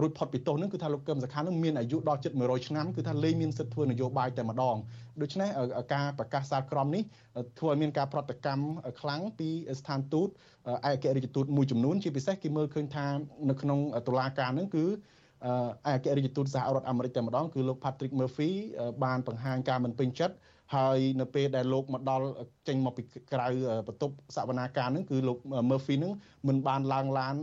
[0.01, 4.75] រួចផុតពីទោសនឹងគឺថាលោកកឹមសុខានឹងមានអាយុដល់ជិត100ឆ្នាំគឺថាលែងមានសិទ្ធិធ្វើនយោបាយតែម្ដង
[5.21, 5.49] ដូច្នេះ
[5.93, 7.03] ការប្រកាសសាលក្រមនេះ
[7.59, 8.65] ធ្វើឲ្យមានការប្រតិកម្ម
[9.01, 10.29] ខ្លាំងពីស្ថានទូត
[10.89, 13.05] ឯករាជ្យទូតមួយចំនួនជាពិសេសគេមើលឃើញថា
[13.49, 14.85] នៅក្នុងតុលាការនឹងគឺ
[15.91, 18.51] ឯករាជ្យទូតសហរដ្ឋអាមេរិកតែម្ដងគឺលោក Patrick Murphy
[19.03, 20.35] បានបង្ហាញការមិនពេញចិត្ត
[20.73, 22.25] ហើយនៅពេលដែលលោកមកដល់
[22.67, 23.47] ចេញមកពីក្រៅ
[23.87, 25.37] បន្ទប់សវនាការហ្នឹងគឺលោក
[25.69, 26.13] Murphy ហ្នឹង
[26.47, 27.35] មិនបានឡើងឡាន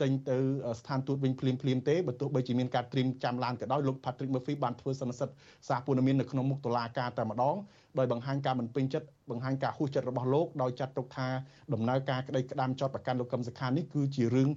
[0.00, 0.36] ចេញទៅ
[0.80, 5.30] ស្ថានទូតវិញភ្លាមភ្លាមទេបើទោះបីជាមានការត្រៀមចាំឡានក៏ដោយលោក Patrick Murphy បានធ្វើសន្និសីទ
[5.68, 7.56] សារព័ត៌មាននៅក្នុងមុខតុលាការតែម្ដង
[7.98, 11.28] ដោយបង្ហាញការមិនពេញចិត្តបង្ហាញការហួសចិត្តរបស់លោកដោយចាត់ទុកថា
[11.74, 14.48] ដំណើរការក្តីក្តាមចោតប្រកាន់លោកកឹមសុខានេះគឺជារឿង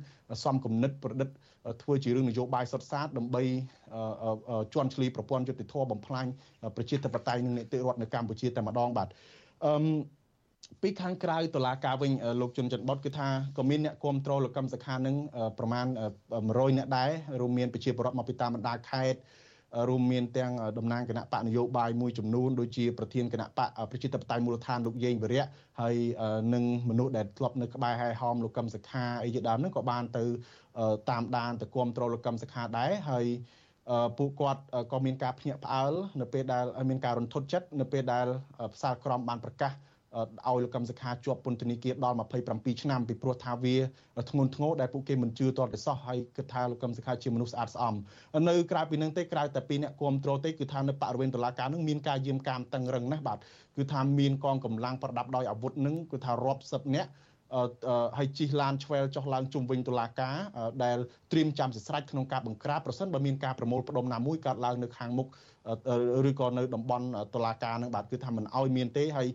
[0.43, 1.29] សំគំនិតប្រឌិត
[1.81, 3.43] ធ្វើជារឿងនយោបាយសុទ្ធសាធដើម្បី
[4.73, 6.25] ជន់ឈ្លីប្រព័ន្ធយុតិធធបំផ្លាញ
[6.75, 9.07] ប្រជាធិបតេយ្យនិងនីតិរដ្ឋនៅកម្ពុជាតែម្ដងបាទ
[9.65, 9.73] អឺ
[10.81, 15.15] ពីខាងក្រៅតឡាការវិញលោកជុនច័ន្ទបុតគឺថាក៏មានអ្នកគ្រប់គ្រងលោកកឹមសុខានឹង
[15.59, 15.85] ប្រមាណ
[16.31, 17.09] 100អ្នកដែរ
[17.41, 19.19] រួមមានប្រជាពលរដ្ឋមកពីតាមបណ្ដាខេត្ត
[19.89, 25.45] រួមមានទាំងតំណាងគណៈបកនយោបាយមួយចំនួនដូចជាប្រធានគណៈបកប្រជាធិបតេយ្យមូលដ្ឋានលោកយេងវរៈ
[25.81, 25.95] ហើយ
[26.53, 30.23] នឹងមនុស្សដែលធ្លាប់នៅក្បែរហែហោមលោកកឹមសុខាអីជាដើមហ្នឹងក៏បានទៅ
[31.09, 33.25] តាមដានទៅគ្រប់គ្រងលោកកឹមសុខាដែរហើយ
[34.17, 38.25] ពួកគាត់ក៏មានការភ្ញាក់ផ្អើលនៅពេលដែលមានការរន្ធត់ចិត្តនៅពេលដែល
[38.73, 39.71] ផ្សារក្រមបានប្រកាស
[40.47, 42.15] ឲ្យលោកកឹមសុខាជាប់ពន្ធនាគារដល់
[42.49, 43.75] 27ឆ្នាំពីព្រោះថាវា
[44.29, 47.95] ធ្ងន់ធ្ងរដែលពួកគេមិនជឿទាល់តែសោះហើយគិតថាលោកកឹមសុខាជាមនុស្សស្អាតស្អំ
[48.49, 53.37] នៅក្រៅពីនឹងទេក្រៅតែពីអ្នកគ្រប់គ្រងទេគឺថានៅបរិវេណតុលាការនឹងមានការយាមកាមតឹងរឹងណាស់បាទ
[53.77, 57.09] គឺថាមានកងកម្លាំងប្រដាប់ដោយអាវុធនឹងគឺថារាប់សិបនាក់
[58.17, 60.35] ហើយជិះឡានឆ្វែលចុះឡើងជុំវិញតុលាការ
[60.83, 60.97] ដែល
[61.31, 65.27] ត្រៀមចាំសស្រេចក្នុងការបង្ក្រាបប្រសិនបើមានការប្រមូលផ្ដុំណាមួយកើតឡើងនៅខាងមុខ
[66.29, 69.27] ឬក៏នៅតំបន់តុលាការនឹងបាទគឺថាមិនអោយមានទេហើយ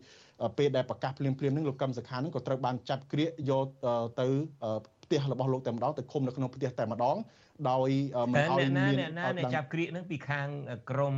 [0.59, 3.67] ពេលដែលប្រកាសភ្លាមភ្លាមនឹងលោកកឹមសុខានឹងក៏ត្រូវបានចាប់ក្រៀកយក
[4.21, 4.27] ទៅ
[5.05, 7.17] ផ្ទះរបស់លោកតែម្ដងទៅឃុំនៅក្នុងផ្ទះតែម្ដង
[7.71, 7.91] ដោយ
[8.33, 10.49] មិនឲ្យមានអ្នកណាចាប់ក្រៀកនឹងពីខាង
[10.91, 11.17] ក្រម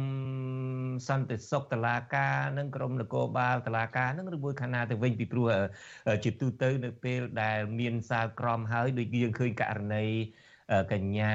[1.08, 5.48] សន្តិសុខតឡាការនិងក្រមនគរបាលតឡាការនឹងឬមួយខាងណាទៅវិញពីព្រោះ
[6.24, 10.06] ជាទូទៅនៅពេលដែលមានសាលក្រមហើយដូចយើងឃើញករណី
[10.92, 11.34] កញ្ញា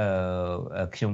[0.00, 1.12] អឺខ្ញុំ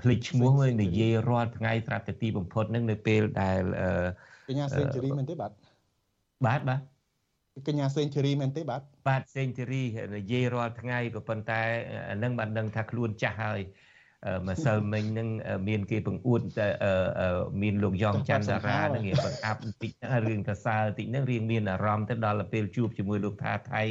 [0.00, 3.60] ភ្លេចឈ្មោះមួយនិយាយរាល់ថ្ងៃត្រាប់តែទីបំផុតនឹងនៅពេលដែល
[4.48, 5.52] កញ្ញាសេងជូរីមែនទេបាទ
[6.46, 6.80] បាទបាទ
[7.68, 9.82] កញ្ញាសេងជូរីមែនទេបាទបាទសេងជូរី
[10.16, 11.62] និយាយរាល់ថ្ងៃក៏ប៉ុន្តែ
[12.22, 13.60] នឹងបានដឹងថាខ្លួនចាស់ហើយ
[14.48, 15.28] ម្សិលមិញនឹង
[15.68, 16.40] មានគេបង្អួត
[17.62, 19.90] មានលោកយ៉ងច័ន្ទតារានឹងគេបង្អាប់បន្តិច
[20.26, 23.82] រឿងកសើតិចនឹងរៀងមានអារម្មណ៍ទៅដល់ពេលជួបជាមួយលោកថាថៃ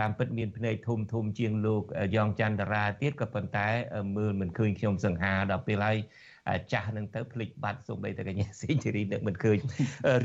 [0.00, 1.82] តាមពិតមានភ្នែកធំធំជាងលោក
[2.16, 3.66] យ៉ងច័ន្ទរាទៀតក៏ប៉ុន្តែ
[4.16, 5.96] មើលមិនឃើញខ្ញុំសង្ហាដល់ពេលហើយ
[6.72, 9.56] ចាស់នឹងទៅភ្លេចបាត់សូម្បីតែកញ្ញាសេងធីរីនឹកមិនឃើញ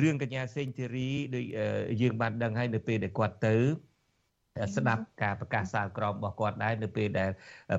[0.01, 1.45] រឿងកញ្ញាសេងធីរីដូច
[2.01, 3.55] យើងបានដឹងហើយនៅពេលដែលគាត់ទៅ
[4.75, 7.29] ស្ដាប់ការប្រកាសសាលក្រមរបស់គាត់ដែរនៅពេលដែល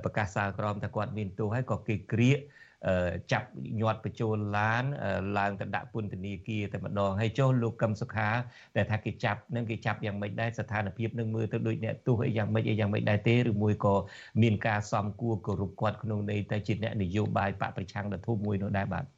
[0.05, 2.39] ប្រកាសសាលក្រមថាគាត់មានទោសហើយក៏គេក្រៀក
[3.33, 3.49] ចាប់
[3.81, 4.85] ញាត់បញ្ចូលឡាន
[5.39, 8.29] ឡើងទៅដាក់ពន្ធនាគារតែម្ដងហើយចុះលោកកឹមសុខា
[8.77, 13.95] ដែលថាគេចាប់នឹងគេចាប់យ៉ាងម៉េចដែរស្ថានភាពនឹងមើលទៅដូចអ្នកទោសអីយ៉ាងម៉េចអីយ៉ាងម៉េចដែរទេឬមួយក៏
[14.43, 19.18] មានការសំគួរគោរពគាត់ក្នុងន័យតែជាអ្នកនយោបាយបកប្រឆាំងដ៏ធំមួយនោះដែរបាទ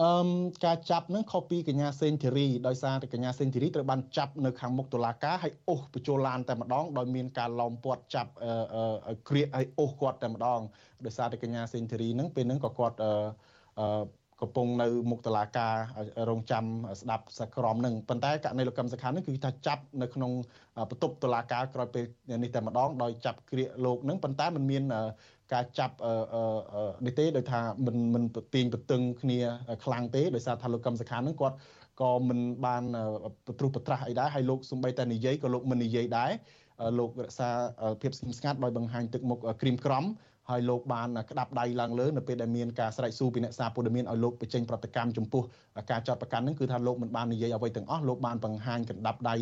[0.00, 0.28] អឺ
[0.64, 8.30] ការចាប់នឹងខុសពីកញ្ញាសេនធីរីដោយសារតែកញ្ញាសេនធីរីត្រូវបានចាប់នៅខាងមុខតុលាការហើយអូសបញ្ចូលឡានតែម្ដងដោយមានការឡោមព័ទ្ធចាប់
[9.28, 10.60] គ្រៀកហើយអូសគាត់តែម្ដង
[11.04, 15.74] ដោយសារតែកញ្ញាសេនធីរីនឹងពេលហ្នឹងក៏គាត់អឺកំពុងនៅមុខតឡាការ
[16.30, 16.64] រងចាំ
[17.00, 20.32] ស្ដាប់សក្រមនឹងប៉ុន្តែករណីលោកកឹមសុខានឹងគឺថាចាប់នៅក្នុង
[20.90, 22.04] បន្ទប់តឡាការក្រោយពេល
[22.42, 24.82] នេះតែម្ដងដោយចាប់គ្រាកលោកនឹងប៉ុន្តែมันមាន
[25.52, 25.94] ការចាប់
[27.06, 29.38] នេះទេដោយថាមិនមិនទាញបន្ទឹងគ្នា
[29.84, 31.56] ខ្លាំងទេដោយសារថាលោកកឹមសុខានឹងគាត់
[32.00, 32.82] ក៏មិនបាន
[33.46, 36.30] ប្រទ្រុសប្រត្រាស់អីដែរហើយលោកសំបីតែនិយាយក៏លោកមិននិយាយដែរ
[36.98, 37.50] លោករក្សា
[38.02, 40.04] ភាពស្ងៀមស្ងាត់ដោយបង្ហាញទឹកមុខក្រៀមក្រំ
[40.50, 45.42] ហើយលោកបានក្តាប់ដៃឡើងលើនៅពេលដែលមានការស្រែកស៊ូពីអ្នកសារព័ត៌មានឲ្យលោកបញ្ចេញប្រតិកម្មចំពោះ
[45.90, 49.34] ការចាត់ប្រកាន់នឹងគឺថាលោកមិនបាននិយាយអ្វីទាំងអស់លោកបានបង្ហាញកណ្ដាប់ដៃ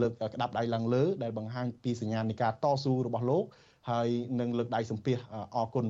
[0.00, 3.44] លើកក្តាប់ដៃឡើងលើដែលបង្ហាញពីសញ្ញានៃការតស៊ូរបស់លោក
[3.90, 4.08] ហើយ
[4.40, 5.16] នឹងលើកដៃសំពះ
[5.56, 5.86] អរគុណ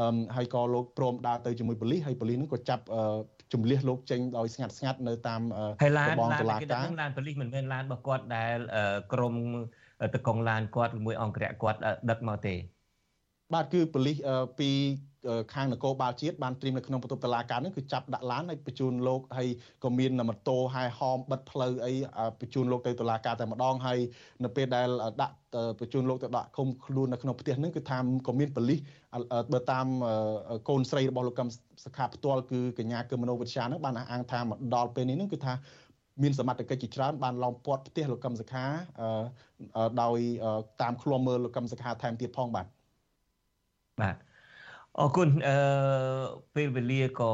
[0.00, 2.84] អឺហើយក៏លោកព្រមដើរទៅជាមួយប៉ូលីសហើយប៉ូលីសនឹងក៏ចាប់
[3.52, 5.40] ជំលះលោកចេញដោយស្ងាត់ស្ងាត់នៅតាម
[6.20, 8.56] បងតុលាការឡានប៉ូលីសមិនមែនឡានរបស់គាត់ដែល
[9.12, 9.34] ក្រម
[10.14, 11.78] តកងឡានគាត់ជាមួយអង្គរៈគាត់
[12.10, 12.54] ដឹកមកទេ
[13.54, 14.16] បាទគឺប៉ូលីស
[14.58, 14.70] ពី
[15.54, 19.48] ខាងនគរបាលជាតិបានត្រៀមនៅក្នុងបន្ទប់តុលាការនេះគឺចាប់ដាក់ឡានហើយបញ្ជូនលោកហើយ
[19.84, 21.92] ក៏មានម៉ូតូហែហោមបិទផ្លូវអី
[22.40, 23.98] បញ្ជូនលោកទៅតុលាការតែម្ដងហើយ
[24.44, 24.88] នៅពេលដែល
[25.22, 25.34] ដាក់
[25.80, 28.80] បញ្ជូនលោកទៅដាក់ឃុំខ្លួននៅក្នុងផ្ទះហ្នឹងគឺថាក៏មានប៉ូលីស
[29.52, 29.86] បើតាម
[30.68, 31.48] កូនស្រីរបស់លោកកឹម
[31.84, 35.54] សខាផ្ទាល់គឺកញ្ញាគឹមមនោវិទ្យាហ្នឹងបានអះអាងថាមកដល់ពេលនេះហ្នឹងគឺថា
[36.22, 38.64] មានសមត្ថកិច្ចជាច្រើនបានឡោមព័ទ្ធផ្ទះលោកកឹមសខា
[40.02, 40.18] ដោយ
[40.82, 42.66] តាមឃ្លាំមើលលោកកឹមសខាថែមទៀតផងបាទ
[44.02, 44.16] បាទ
[45.00, 45.58] អរគុណអឺ
[46.54, 47.32] ពេលវេលាក៏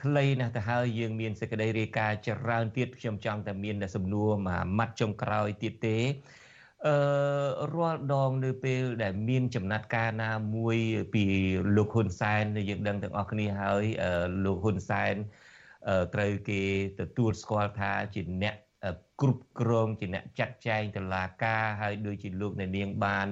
[0.00, 5.98] ខ្លីណាស់ទៅហើយយើងមានសេចក្តីរាយការណ៍ច្រើនទៀតខ្ញុំចង់តែមានសំណួរមួយម៉ាត់ចុងក្រោយទៀតទេ
[6.86, 10.76] អឺរាល់ដងនៅពេលដែលមានចំណាត់ការណាមួយ
[11.14, 11.24] ពី
[11.76, 13.84] លោកហ៊ុនសែនយើងដឹងទាំងអស់គ្នាហើយ
[14.44, 15.14] លោកហ៊ុនសែន
[16.14, 16.60] ត្រូវគេ
[17.00, 18.54] ទទួលស្គាល់ថាជាអ្នក
[19.20, 23.26] គ្រប់គ្រងជាអ្នកចាត់ចែងតឡាការហើយដូចជាលោកអ្នកនាងបាន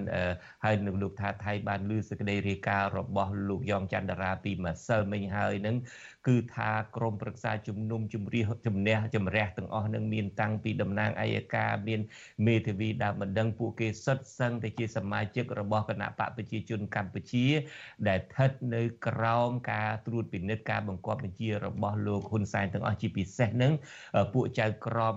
[0.64, 5.76] ហើយនឹងលោកថាថៃបានលើសេចក្តីរាយការណ៍របស់លោកយ៉ងច័ន្ទរាពីម្សិលមិញហើយនឹង
[6.26, 12.00] គឺថាក្រមប្រឹក្សាជំនុំជម្រះជំនះជំរះទាំងអស់នឹងមានតាំងពីតំណាងអัยការមាន
[12.46, 17.46] មេធាវីដើមបណ្ដឹងពួកគេសិតសឹងតែជាសមាជិករបស់គណៈបកប្រជាជនកម្ពុជា
[18.08, 23.72] ដែលស្ថិតនៅក្រោមការត្រួតពិនិត្យការបង្គាប់បញ្ជារបស់លោកហ៊ុនសែនទាំងអស់ជាពិសេសនឹង
[24.34, 25.16] ពួកចៅក្រម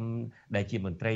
[0.56, 1.16] ដែលជាមន្ត្រី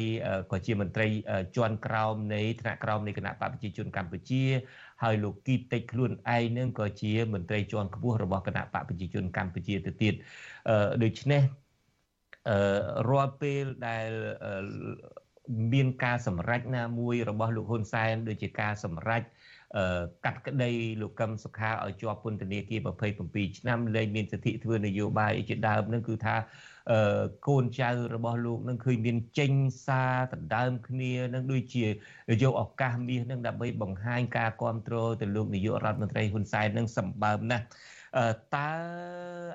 [0.52, 1.08] ក៏ជាមន្ត្រី
[1.56, 4.44] ជាន់ក្រោមនៃថ្នាក់ក្រោមនៃគណៈបកប្រជាជនកម្ពុជា
[5.04, 10.14] ហើយលោកគីតិចខ្លួនឯងនឹងក៏ជាមន្ត្រីជាន់ខ្ពស់របស់គណៈបកប្រជាជនកម្ពុជាទៅទៀត
[11.04, 11.42] ដូច្នេះ
[13.10, 14.10] រាល់ពេលដែល
[15.74, 19.22] មានការសម្រេចណាមួយរបស់លោកហ៊ុនសែនដូចជាការសម្រេច
[20.26, 22.80] កាត់ក្តីលោកកឹមសុខាឲ្យជាប់ពន្ធនាគារ
[23.20, 26.36] 27ឆ្នាំលែងមានសិទ្ធិធ្វើនយោបាយជាដើមនឹងគឺថា
[27.48, 29.54] កូនចៅរបស់លោកនឹងឃើញមានចេញ
[29.86, 31.86] សារដណ្ដើមគ្នានឹងដូចជា
[32.44, 37.64] យកឱកាសមាសនឹងដើម្បីបង្ហាញការគ្រប់គ្រងទៅលោកនាយករដ្ឋមន្ត្រីហ៊ុនសែននឹងសម្បើមណាស់
[38.56, 38.72] តើ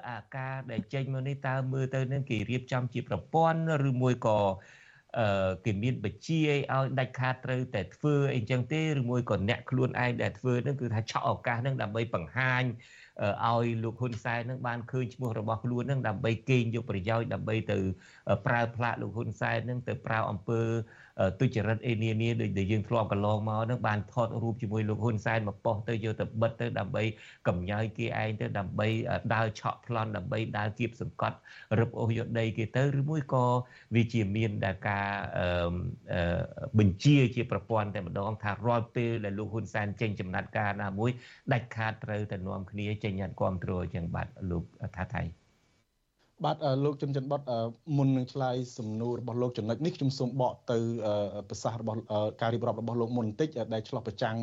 [0.09, 4.39] អាការដែលចេញមកនេះតើមើលទៅនឹងគេរៀបចំជាប្រព័ន្ធឬមួយក៏
[5.19, 12.63] អឺគេមានបជាឲ្យដាច់ខាតត្រូវតែធ្វើអីចឹងទេឬមួយក៏អ្នកខ្លួនឯងដែលធ្វើនឹងគឺថាឆក់ឱកាសនឹងដើម្បីបង្ហាញ
[13.21, 17.79] ឲ្យលោកហ៊ុនសែននឹងបានឃើញឈ្មោះរបស់ខ្លួននឹងដើម្បីកេងយកប្រយោជន៍ដើម្បីទៅ
[18.47, 20.61] ប្រើផ្លាកលោកហ៊ុនសែននឹងទៅប្រើអំពើ
[21.39, 27.03] ទុច្ចរិតអេនានាដូចដែលយើងធ្លាប់កន្លងមកនឹងបានថតរូបជាមួយលោកហ៊ុនសែនមកប៉ុស្តិ៍ទៅយកទៅបិទទៅដើម្បី
[27.49, 28.89] កំញើយគេឯងទៅដើម្បី
[29.35, 31.37] ដើរឆក់ប្លន់ដើម្បីដើរគៀបសង្កត់
[31.79, 33.45] រឹបអូសយកដីគេទៅឬមួយក៏
[33.95, 35.09] វាជាមានដែលការ
[36.79, 41.11] បញ្ជាជាប្រព័ន្ធតែម្ដងថារាល់ពេលដែលលោកហ៊ុនសែនចេញចំណាត់ការណាមួយ
[41.53, 44.65] ដាច់ខាតត្រូវតែនាំគ្នាចេញញត្តិគ្រប់គ្រងចឹងបាទលោក
[44.97, 45.42] ថាថៃ
[46.45, 47.43] បាទលោកជនច័ន្ទបត
[47.97, 50.79] មុននឹងឆ្លើយសំណួររបស់លោកចំណុចនេះខ្ញុំសូមបកទៅ
[51.49, 51.99] ប្រសាសន៍របស់
[52.41, 54.37] ការរៀបរាប់របស់លោកមុនបន្តិចដែលឆ្លោះប្រចាំង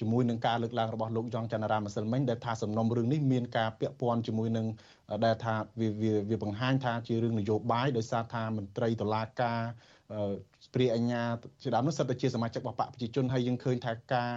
[0.00, 4.66] ជាមួយនឹងការលើកឡើងរបស់លោកយ៉ងច័ន្ទរាម្សិលមិញដែលថាសំណុំរឿងនេះមានការពាក់ព័ន្ធជាមួយនឹង
[5.24, 5.88] ដែលថាវា
[6.30, 9.60] វាបង្ហាញថាជារឿងនយោបាយដោយសារថាមន្ត្រីតុលាការ
[10.74, 11.22] ព្រាអញ្ញា
[11.62, 14.32] ជាដើមនោះសិតតែជាសមាជិករបស់បកប្រជាជនហើយយើងឃើញថាការ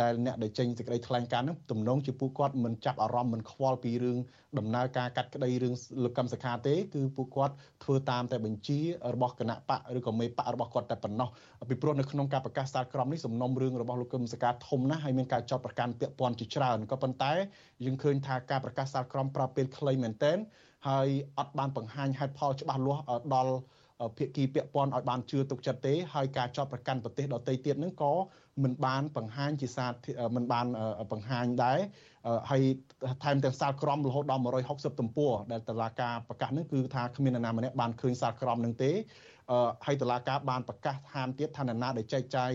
[0.00, 4.18] ដែលអ្នកដែលចេញសេចក្តីថ្លែងការណ៍នោះទំនងជាពួកគាត់មិនចាប់អារម្មណ៍មិនខ្វល់ពីរឿង
[4.58, 5.74] ដំណើរការកាត់ក្តីរឿង
[6.04, 8.78] លោកកឹមសុខាទេគឺពួកគាត់ធ្វើតាមតែបញ្ជា
[9.14, 11.28] របស់គណៈបកឬក៏មេបករបស់គាត់តែប៉ុណ្ណោះ
[11.68, 17.32] ពីព្រោះនៅក្នុងការប្រកាសសាលក្រមនេះសំណុំរឿងរបស់លោកកឹមសុខាធំណាស់ហើយមានការចោទប្រកាន់ពាក់ព័ន្ធជាច្រើនក៏ប៉ុន្តែ
[17.84, 20.38] យើងឃើញថាការប្រកាសសាលក្រមប្រើពេលខ្លីមែនទែន
[20.88, 23.54] ហើយអត់បានបង្ហាញហេតុផលច្បាស់លាស់ដល់
[24.16, 28.12] ភាគីពាក់ព័ន្ធឲ្យបានជឿទុកចិត្តទេហើយការចោទប្រកាន់ប្រទេសដទៃទៀតហ្នឹងក៏
[28.62, 29.90] មិនបានបង្ហាញជាសារ
[30.36, 30.66] មិនបាន
[31.12, 31.78] បង្ហាញដែរ
[32.50, 32.62] ហើយ
[33.24, 38.92] ថែមទាំងសាលក្រមរហូតដល់160ទំព័រដែលតឡាការប្រកាសនឹងគឺថាគ្មាននរណាម្នាក់បានឃើញសាលក្រមនឹងទេ
[39.86, 42.50] ហើយតឡាការបានប្រកាសហាមទៀតថានរណាដែលចែកចាយ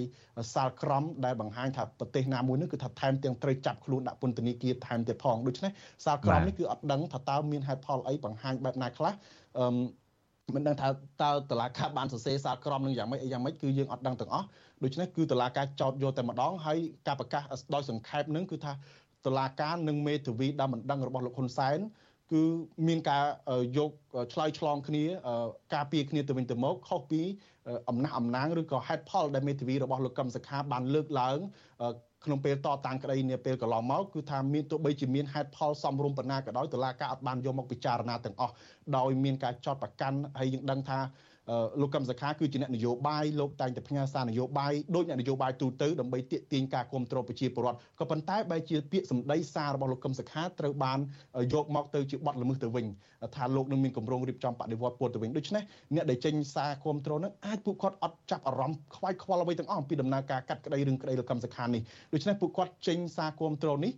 [0.54, 5.72] សាលក្រមដែលបង្ហាញថាប្រទេសណាមួយនោះគឺថាថែមទាំងត្រូវចាប់ខ្លួនដាក់ពន្ធនាគារថែមទៀតផងដូច្នេះ
[6.06, 9.14] សាលក្រមនេះគឺអត់ដឹងថាតើមានហេតុផលអីបង្ហាញបែបណាខ្លះ
[9.60, 9.66] អឺ
[10.54, 10.88] មិនដឹងថា
[11.24, 14.48] តើតឡាការបានសរសេរសារក្រមនឹងយ៉ាងម៉េចអីយ៉ាងម៉េចគឺយើងអត់ដឹងទាំងអស់
[14.84, 16.78] ដូច្នេះគឺតឡាការចោតយកតែម្ដងហើយ
[17.08, 18.72] ការប្រកាសដោយសង្ខេបនឹងគឺថា
[19.26, 21.78] តឡាការនិងមេធាវីដែលមិនដឹងរបស់លោកហ៊ុនសែន
[22.32, 22.44] គឺ
[22.88, 23.24] មានការ
[23.78, 23.92] យក
[24.34, 25.04] ឆ្លើយឆ្លងគ្នា
[25.74, 27.22] ការពារគ្នាទៅវិញទៅមកខុសពី
[27.90, 31.38] អំណះអំណាងឬក៏ហេតុផលដែលមេធាវីរបស់លោកកឹមសុខាបានលើកឡើង
[32.26, 38.54] ក្នុងពេលតតាំងក្តីនាពេលកន្លងមកគឺថាមានទោះបីជាមានហេតុផលសំរុំប៉ុណ្ណាក៏ដោយតុលាការអត់បានយកមកពិចារណាទាំងអស់
[38.98, 41.00] ដោយមានការចោទប្រកាន់ហើយយើងដឹងថា
[41.82, 51.00] លោកកឹមសុខាគឺជាអ្នកនយោបាយលោកតែងតែផ្ញើសារនយោបាយដោយអ្នកនយោបាយទូទៅដើម្បីទាក់ទាញការគ្រប់គ្រងប្រជាពលរដ្ឋក៏ប៉ុន្តែបែរជាពាក្យសម្ដីសាររបស់លោកកឹមសុខាត្រូវបាន
[51.54, 52.86] យកមកទៅជាបទល្មើសទៅវិញ
[53.36, 55.64] ថាលោកនឹងមានគម្រោងរៀបចំបដិវត្តពុតទៅវិញដូច្នេះ
[55.96, 61.82] អ្នកដែលចេញសារគ្រប់គ្រងនឹងអាចពួកគាត់អត់ចាប់អារម្មណ៍ខ្វាយខ្វល់អ្វីទាំងអស់អំពីដំណើរការកាត់ក្តីរឿងក្តីលោកកឹមសុខានេះ
[62.14, 63.94] ដូច្នេះពួកគាត់ចេញសារគ្រប់គ្រងនេះ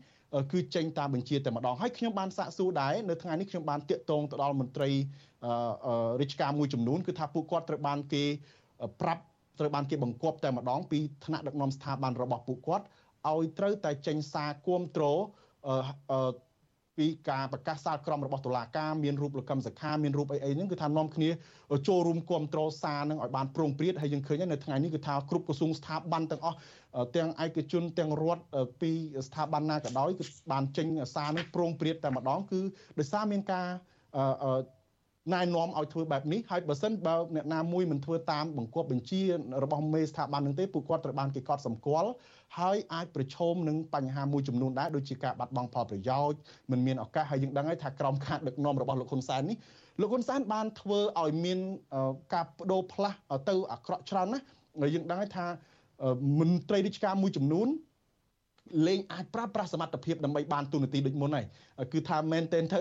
[0.51, 4.89] គឺចេញតាមបញ្ជាតែម្ដងហើយខ្ញុំបានសាកសួរដែរនៅថ្ងៃនេះខ្ញុំបានតាកតងទៅដល់មន្ត្រី
[6.21, 8.23] រាជការមួយចំនួនគឺថាពួកគាត់ត្រូវបានគេ
[9.01, 9.23] ប្រាប់
[9.59, 12.85] ត្រូវបានគេបង្គាប់តែម្ដងពីថ្នាក់ដឹកនាំស្ថាប័នរបស់ពួកគាត់
[13.29, 15.03] ឲ្យត្រូវតែចេញសារគាំទ្រ
[16.97, 21.29] ពីការប្រកាសសាលក្រមរបស់តុលាការមានរូបលោកកឹមសុខាមានរូបអីអីហ្នឹងគឺថានាំគ្នា
[21.87, 26.57] ចូលរួមគ្រប់គ្រងសារហ្នឹងឲ្យបានប្រងព្រាតហើយយើងឃើញនៅថ្ងៃនេះគឺថាគ្រប់ក្រសួងស្ថាប័នទាំងអស់
[27.15, 28.43] ទាំងឯកជនទាំងរដ្ឋ
[28.81, 28.91] ពី
[29.27, 32.59] ស្ថាប័នណាក៏ដោយគឺបានចេញសារហ្នឹងប្រងព្រាតតែម្ដងគឺ
[32.97, 33.67] ដោយសារមានការ
[35.33, 39.21] ណែនាំឲ្យធ្វើបែបនេះហើយបើសិនបើអ្នកណាមួយមិនធ្វើតាមបង្គាប់បញ្ជា
[39.63, 42.09] របស់មេស្ថាប័ននឹងទេពួកគាត់ត្រូវបានគេកត់សម្គាល់
[42.59, 46.37] ហើយអាចប្រឈមនឹងបញ្ហាមួយចំនួនដែរដូចជាការបាត់បង់ផលប្រយោជន៍
[46.71, 49.57] មិនមានឱកាសហើយយើងដឹងហើយថាក្រមការដឹកនាំរបស់លោកហ៊ុនសែននេះ
[50.01, 51.59] លោកហ៊ុនសែនបានធ្វើឲ្យមាន
[52.33, 53.17] ការបដូរផ្លាស់
[53.49, 54.43] ទៅអាក្រក់ច្រើនណាស់
[54.93, 55.45] យើងដឹងហើយថា
[56.39, 57.69] មន្ត្រីរាជការមួយចំនួន
[58.87, 61.45] លេងអាចប្រើប្រាស់សមត្ថភាពដើម្បីបានទូនាទីដូចមុនហើយ
[61.93, 62.79] គឺថាមែនទែនទៅ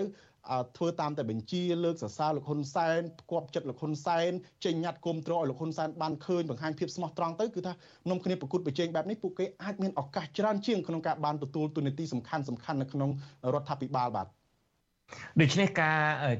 [0.77, 4.31] ធ្វើតាមតែបញ្ជាលើកសរសើរលោកហ៊ុនសែនផ្គប់ចិត្តលោកហ៊ុនសែន
[4.65, 7.73] ចេញញត្តិគុំត្រឲ្យលោកហ៊ុនសែនបានឃើញបង្ហាញភាពស្មោះត្រង់ទៅគឺថា
[8.09, 13.09] នំគ្នាប្រគួតប្រជែងបែបនេះពួកគេអាចមានឱកាសច្រើនជាងក្នុងការបានទទួលទូនាទីសំខាន់សំខាន់នៅក្នុង
[13.53, 14.27] រដ្ឋាភិបាលបាទ
[15.41, 15.99] ដូច្នេះការ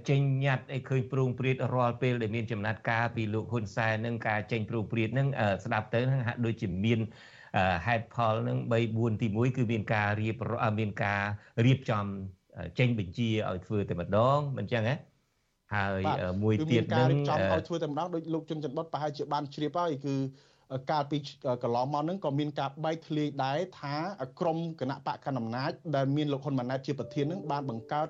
[0.10, 5.28] ចេញញត្តិឲ្យឃើញព្រោងព្រាតរាល់ពេលដែលមានចំណាត់ការពីលោកហ៊ុនសែននឹងការចេញព្រោងព្រាតនឹង
[5.64, 7.00] ស្ដាប់ទៅហាក់ដូចជាមាន
[7.88, 10.36] ហេតុផលនឹង3 4ទី1គឺមានការរៀប
[10.80, 11.22] មានការ
[11.66, 12.06] រៀបចំ
[12.80, 14.96] ចេញបញ្ជាឲ្យធ្វើតែម្ដងមិនចឹងហ៎
[15.76, 16.02] ហើយ
[16.44, 20.16] មួយទៀតនឹងការរៀបចំឲ្យធ្វើតែម្ដងដោយលោកជុនច័ន្ទបុតប្រហែលជាបានជ្រាបហើយគឺ
[20.92, 21.18] កាលពី
[21.64, 23.96] កន្លងមកហ្នឹងក៏មានការបែកធ្លាយដែរថា
[24.40, 28.08] ក្រមគណៈបកកណ្ដាលអំណាចដែលមានលោកហ៊ុនម៉ាណែតជាប្រធានហ្នឹងបានបង្កើត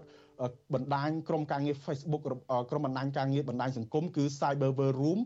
[0.73, 2.21] បណ្ដាញក្រុមការងារ Facebook
[2.69, 5.19] ក្រុមបណ្ដាញការងារបណ្ដាញសង្គមគឺ Cyber War Room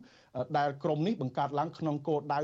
[0.57, 2.39] ដែលក្រុមនេះបង្កើតឡើងក្នុងគោលដៅ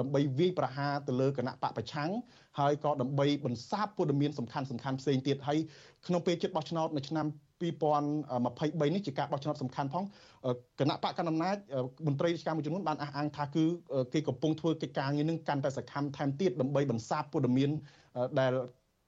[0.00, 2.10] ដើម្បីវាយប្រហារទៅលើគណៈបកប្រឆាំង
[2.58, 5.58] ហើយក៏ដើម្បីបន្សាបព័ត៌មានសំខាន់សំខាន់ផ្សេងទៀតហើយ
[6.06, 7.26] ក្នុងពេលជិតបោះឆ្នោតនៅឆ្នាំ
[7.62, 10.04] 2023នេះជាការបោះឆ្នោតសំខាន់ផង
[10.80, 11.56] គណៈបកកណ្ដាលអំណាច
[12.06, 13.64] មន្ត្រីរាជការមួយចំនួនបានអះអាងថាគឺ
[14.12, 17.70] គេកំពុងធ្វើកិច្ចការងារនឹងកាន់តែសកម្មថែមទៀតដើម្បីបន្សាបព័ត៌មាន
[18.40, 18.52] ដែល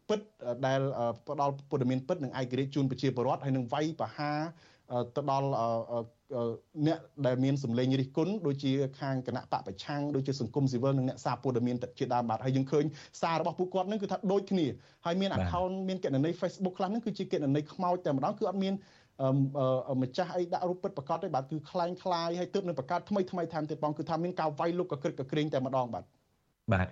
[0.09, 0.19] ពិត
[0.65, 0.79] ដែល
[1.27, 4.39] ផ្ដល់ព័ត៌មានពិតនិងឯករាជ្យជូនប្រជាពលរដ្ឋហើយនឹងវាយប្រហារ
[5.15, 5.47] ទៅដល់
[6.87, 12.85] អ្នកដែលមានសម្លេងរិះគន់ដូចជាខាងគណៈបកប្រឆាំងដូចជាសង្គមស៊ីវិលនិងអ្នកសារព័ត៌មានជាដើមបាទហើយយើងឃើញ
[13.21, 14.65] សាររបស់ពួកគាត់នឹងគឺថាដូចគ្នា
[15.05, 18.73] ហើយមាន account មានគណនី Facebook ខ្លះហ្នឹងគឺជាគណនីខ្មោចតែម្ដងគឺអត់មាន
[20.01, 26.03] ម្ចាស់អីដាក់រូបពិតប្រកបទេបាទគឺคล้ายคล้ายហើយទើបនឹងបង្កើតថ្មីថ្មីថែមទៀតបងគឺថាមានការវាយលុកកក្រឹកកក្រែងតែម្ដងបាទ
[26.73, 26.87] បាទ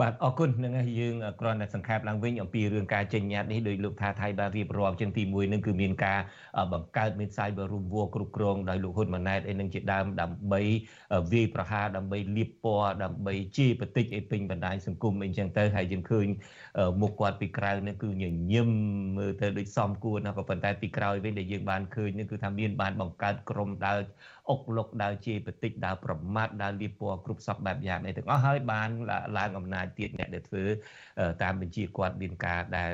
[0.00, 6.18] បាទអរគុណនឹងយើងគ្រាន់តែសង្ខេបឡើងវិញអំពីរឿងការចេញញត្តិនេះដោយលោកថាថៃបានរៀបរាប់ជាងទី1នឹងគឺមានការ
[6.72, 10.62] បង្កើតមាន Cyber Room War គ្រប់គ្រងដោយលោកហ៊ុនម៉ាណែតអីនឹងជាដើមដើម្បី
[11.32, 16.26] វាយប្រហារដើម្បីលៀបពណ៌ដើម្បីជេរបតិចឲ្យពេញបណ្ដាញសង្គមអីចឹងទៅហើយយើងឃើញ
[17.00, 18.68] មុខគាត់ពីក្រៅនេះគឺញញឹម
[19.18, 24.00] មើលទៅដូចសមគួរណាស់ក៏ប៉ុន្តែពីក្រោយវិញដែលយើងបានឃើញនេះគឺថាមានបានបង្កើតក្រុមដើរ
[24.50, 28.88] អុកលុកដើរជាបតិចដើរប្រមាថដើរលៀបពណ៌គ្រប់សពបែបយ៉ាងនេះទាំងអស់ហើយបាន
[29.38, 30.64] ឡើងអំណាចទៀតអ្នកដែលធ្វើ
[31.42, 32.92] តាមបញ្ជាគាត់មានការដែល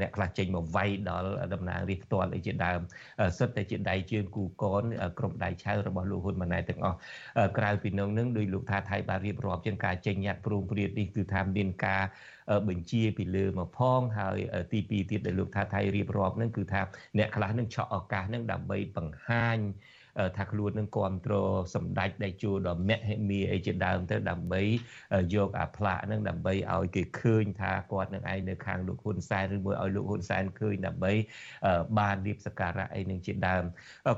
[0.00, 2.80] អ្នកខ្លះចេញមកវាយដល់តំណាងរាជផ្ទាល់អីជាដើម
[3.38, 4.82] សិតតែជាដៃជើងគូកន
[5.18, 6.96] ក្រុមដៃឆៅរបស់លោកហ៊ុនម៉ាណែតទាំងអស់
[7.58, 12.02] ក្រៅពីនោះនឹងដោយលោកថាថៃបានរៀបរាប់ជាងការចេញញត្តិព្រមព្រៀងនេះគឺថាមានការ
[12.68, 14.38] បញ្ជាពីលើមកផងហើយ
[14.72, 16.80] ទី2ទៀតដែលលោកថាថៃរៀបរាប់នឹងគឺថា
[17.18, 19.58] អ្នកខ្លះនឹងឆក់ឱកាសនឹងដើម្បីបង្ហាញ
[20.36, 24.62] ថាខ្លួននឹងគ្រប់គ្រងសម្ដេចដៃជួដល់មហិមាអីជាដើមទៅដើម្បី
[25.34, 31.12] យកអាផ្លាកនឹងដើម្បីឲ្យគេឃើញថាគាត់នឹងឯងនៅខាងលោកហ៊ុនសែនឬមួយឲ្យលោកហ៊ុនសែនឃើញដើម្បី
[31.98, 33.64] បានលៀបសការៈអីនឹងជាដើម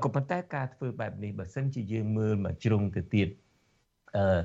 [0.03, 3.27] ក៏ប៉ុន្តែការធ្វើបែបនេះបើសិនជាយើងមើលមកជ្រុងទៅទៀត
[4.17, 4.39] អឺ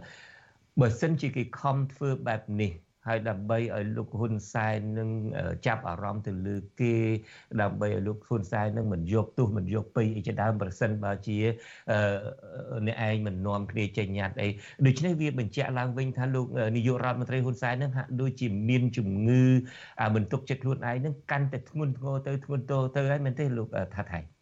[0.80, 2.72] បើសិនជាគេខំធ្វើបែបនេះ
[3.10, 5.08] ហើយដើម្បីឲ្យលោកហ៊ុនសែននឹង
[5.66, 6.94] ចាប់អារម្មណ៍ទៅលើគេ
[7.62, 11.38] ដើម្បីឲ្យលោកហ៊ុនសែននឹងមិនយកទោសមិនយកពីអីជាដើមប្រសិនបើជា
[12.86, 14.48] អ្នកឯងមិននាំគ្នាចេញញត្តិអី
[14.86, 16.46] ដូច្នេះវាបញ្ជាក់ឡើងវិញថាលោក
[16.76, 19.44] នាយករដ្ឋមន្ត្រីហ៊ុនសែននឹងហាក់ដូចជាមានជំងឺ
[20.14, 24.39] មិនទុកចិត្តខ្លួនឯងនឹងកាន់តែធ្ងន់ធ្ងរទៅធ្ងន់ធ្ងរទៅហើយមែនទេលោកថាថៃ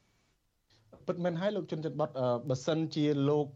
[1.08, 2.10] ពិតមែនហើយលោកជុនច័ន្ទបត
[2.48, 3.46] បើសិនជាលោក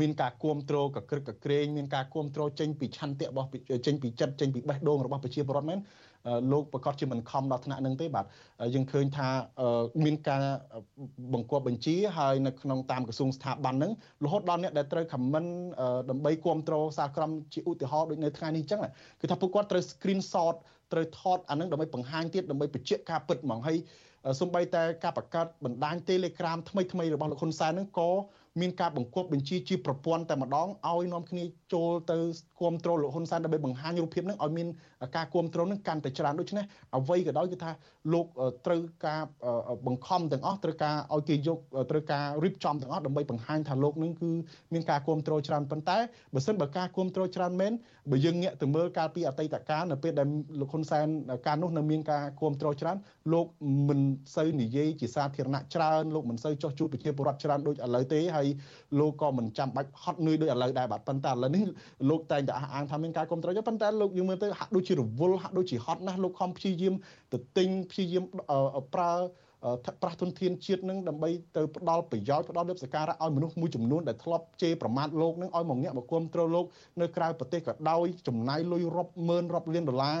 [0.00, 3.48] មានការគ្រប់គ្រងកក្រឹកកក្រែងមានការគ្រប់គ្រងចេញពីឆន្ទៈរបស់
[3.86, 5.78] ចេញពីចិត្តចេញពីបេះដូងរបស់ប្រជាពលរដ្ឋមែន
[6.52, 8.24] លោកប្រកាសជាមិនខំដល់ថ្នាក់នឹងទេបាទ
[8.74, 9.28] យើងឃើញថា
[10.04, 10.42] មានការ
[11.32, 13.92] បង្គាប់បញ្ជាហើយនៅក្នុងតាមក្រសួងស្ថាប័នហ្នឹង
[14.24, 15.44] រហូតដល់អ្នកដែលត្រូវខមមិន
[16.10, 18.80] ដើម្បីគ្រប់គ្រងសារក្រមជាឧទាហរណ៍ដូចនៅថ្ងៃនេះអញ្ចឹង
[19.20, 20.54] គឺថាពួកគាត់ត្រូវ screen shot
[20.92, 23.78] ត្រូវថតអានឹងដើម្បីបង្ហាញទៀតដើម្បីបញ្ជាក់ការពិតហ្មងហើយ
[24.40, 28.10] សំបីតែការបង្កើតបណ្ដាញ Telegram ថ្មីថ្មីរបស់លោកហ៊ុនសែនហ្នឹងក៏
[28.60, 31.42] មានការបង្គាប់បញ្ជាជាប្រព័ន្ធតែម្ដងឲ្យនាំគ្នា
[31.72, 32.16] ចូលទៅ
[32.58, 34.68] គ្រប់គ្រងលោកហ៊ុនសែនដើម្បីបង្ហាញរូបភាពហ្នឹងឲ្យមាន
[35.16, 36.64] ការគ្រប់គ្រងហ្នឹងកាន់តែច្រើនដូច្នេះ
[36.96, 37.70] អ្វីក៏ដោយគឺថា
[38.12, 38.26] លោក
[38.66, 39.20] ត្រូវការ
[39.86, 41.58] បង្ខំទាំងអស់ត្រូវការឲ្យគេយក
[41.90, 44.30] ត្រូវការរៀបចំទាំងអស់ដើម្បីបង្ហាញថាលោកនឹងគឺ
[44.72, 45.98] មានការគ្រប់គ្រងច្រើនប៉ុន្តែ
[46.34, 47.72] បើសិនបើការគ្រប់គ្រងច្រើនមែន
[48.10, 50.28] បើយើងងាកទៅមើលកាលពីអតីតកាលនៅពេលដែល
[50.60, 51.06] លោកហ៊ុនសែន
[51.46, 52.96] កាលនោះនៅមានការគ្រប់គ្រងច្រើន
[53.32, 53.46] លោក
[53.88, 54.00] មិន
[54.36, 58.43] សូវនិយាយជាសាធារណៈច្រើនលោកមិនសូវចោះជួបប្រជាពលរដ្ឋច្រើនដូចឥឡូវទេហើយ
[58.98, 61.64] លោកក៏មិនចាំបាច់ហត់នឿយដូចឥឡូវដែរបាទប៉ុន្តែឥឡូវនេះ
[62.10, 66.94] លោកតែងតែអះអាងថាមានការគ្រប់គ្រងប៉ុន្តែលោកយើងមើលទៅហាក់ដូចជារវល់ហាក់ដូចជាហត់ណាស់លោកខំព្យាយាម
[67.32, 68.24] ទៅទិញព្យាយាម
[68.94, 69.12] ប្រើ
[70.02, 76.66] ប្រាស់ទុនធានជាតិនឹងដើម្បីទៅផ្ដល់ប្រយោជន៍ផ្ដល់លទ្ធសការៈឲ្យមនុស្សមួយចំនួនដែលធ្លាប់ជេរប្រមាថលោកនឹងឲ្យមកងាក់មកគ្រប់គ្រងលោក
[77.00, 80.20] នៅក្រៅប្រទេសក៏ដោយចំណាយលុយរាប់ម៉ឺនរាប់លានដុល្លារហ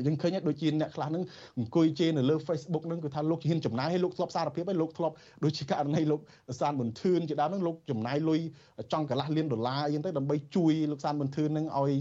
[0.00, 1.24] យយើងឃើញដូចជាអ្នកខ្លះហ្នឹង
[1.58, 5.14] អង្គុយជេរនៅលើ Facebook ហ្នឹងគឺថាលោកហ៊ានចំណាយឲ្យលោកធ្លាប់សារភាពឲ្យលោកធ្លាប់
[5.44, 6.20] ដូចជាករណីលោក
[6.60, 8.40] សានប៊ុនធឿនជាដើមហ្នឹងលោកចំណាយលុយ
[8.92, 11.92] ចង់កន្លះលានដុល្លារអីហ្នឹងទៅដើម្បីជួយលោកសានប៊ុនធឿនហ្នឹងឲ្យ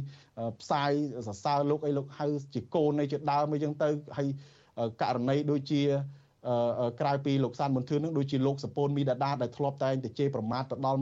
[0.62, 0.92] ផ្សាយ
[1.28, 4.28] សរសើរលោកអីលោកហៅជាកូនអីជាដើមអីចឹងទៅហើយ
[5.02, 5.82] ករណីដូចជា
[7.02, 11.02] ក្រៅពីលោកសានមន្ទឿននឹងដូចជាលោកសពូនមីដាដាដែលធ្លាប់តែងតែជេរប្រមាថទៅដល់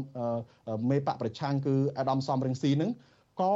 [0.90, 2.92] មេបកប្រឆាំងគឺអាដាមសំរងស៊ីនឹង
[3.42, 3.54] ក៏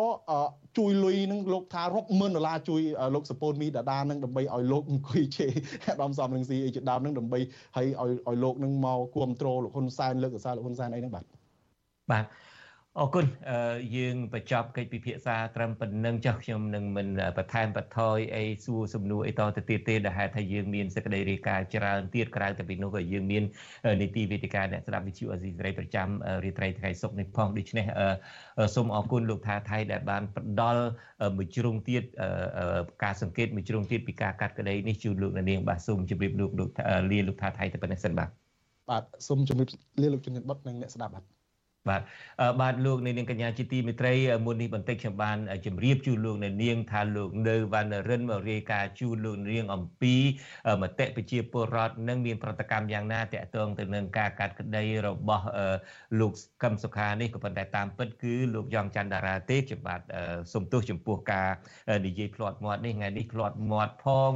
[0.78, 2.82] ជួយលុយនឹងលោកថារាប់ម៉ឺនដុល្លារជួយ
[3.16, 5.52] លោកសពូនមីដាដានឹងដើម្បីឲ្យលោកអង្គុយជេរ
[5.88, 7.88] អាដាមសំរងស៊ីអីជាដើមនឹងដើម្បីឲ្យ
[8.28, 11.26] ឲ្យលោកនឹងមកគ្រប់គ្រងលោកហ៊ុនសែនលើកសរសើរលោកហ៊ុនសែនអីហ្នឹងបាទ
[12.12, 12.26] បាទ
[13.02, 13.26] អរគុណ
[13.98, 23.44] យើងបញ្ចប់កិច្ចពិភាក្សាត្រឹមប៉ុណ្្នឹងចុះខ្ញុំនឹងមិនបន្ថែមបន្ថយអីសួរសំណួរអីតទៅទៀតទេដែលហេតុថាយើងមានសេចក្តីរាយការណ៍ច្រើនទៀតក្រៅតែពីនោះក៏យើងមាន
[24.02, 26.08] នីតិវេទិកាអ្នកស្ដាប់វិទ្យុអេស៊ីសេរីប្រចាំ
[26.44, 27.86] រាត្រីថ្ងៃសុក្រនេះផងដូច្នេះ
[28.76, 30.84] សូមអរគុណលោកថាថៃដែលបានផ្ដល់
[31.38, 32.04] មួយជ្រុងទៀត
[33.04, 36.70] ការសង្កេតមួយជ្រុងទៀតពីការកាត់ក្តីនេះជូនលោកនាងបាទសូមជម្រាបលោកលោក
[37.12, 38.30] លាលោកថាថៃទៅប៉ុណ្ណេះសិនបាទ
[38.90, 39.68] បាទសូមជម្រាប
[40.02, 41.43] លាលោកជំនិតបុតនិងអ្នកស្ដាប់បាទ
[41.90, 42.02] បាទ
[42.62, 44.14] បាទលោកនាងកញ្ញាជាទីមេត្រី
[44.46, 50.16] មុននេះបន្តិចខ្ញុំបានជម្រាបជូនលោកនាងថាលោកនៅវណ្ណរិនមករាយការណ៍ជូនលោកនាងអំពី
[50.82, 55.46] មតិប្រជាពលរដ្ឋនិងមានប្រតិកម្មយ៉ាងណាតកតងទៅនឹងការកាត់ក្តីរបស់
[56.20, 60.02] លោកកឹមសុខានេះក៏ប៉ុន្តែតាមពិតគឺលោកយ៉ងច័ន្ទតារាទេខ្ញុំបាទ
[60.54, 61.50] សូមទោសចំពោះការ
[62.06, 64.32] និយាយផ្លាត់មាត់នេះថ្ងៃនេះផ្លាត់មាត់ផង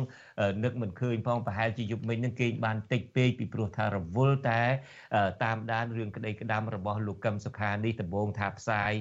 [0.64, 4.62] នឹកមិនឃើញផងប្រហែលជាយប់មិញនឹងគេបានតិចពេកពីព្រោះថារវល់តែ
[5.44, 8.94] តាមដានរឿងក្តីក្តាំរបស់លោកកឹមសុខានេះដំបូងថាផ្សាយ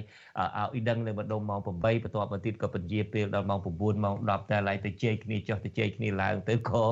[0.75, 6.83] ឲ្យដឹងនៅម្ដុំម៉ោង8បន្ទាប់មកទៀតក៏ពន្យាពេលដល់ម៉ោង9ម៉ោង10តែឡើងទៅជែកគ្នាចុះទៅជែកគ្នាឡើងទៅក៏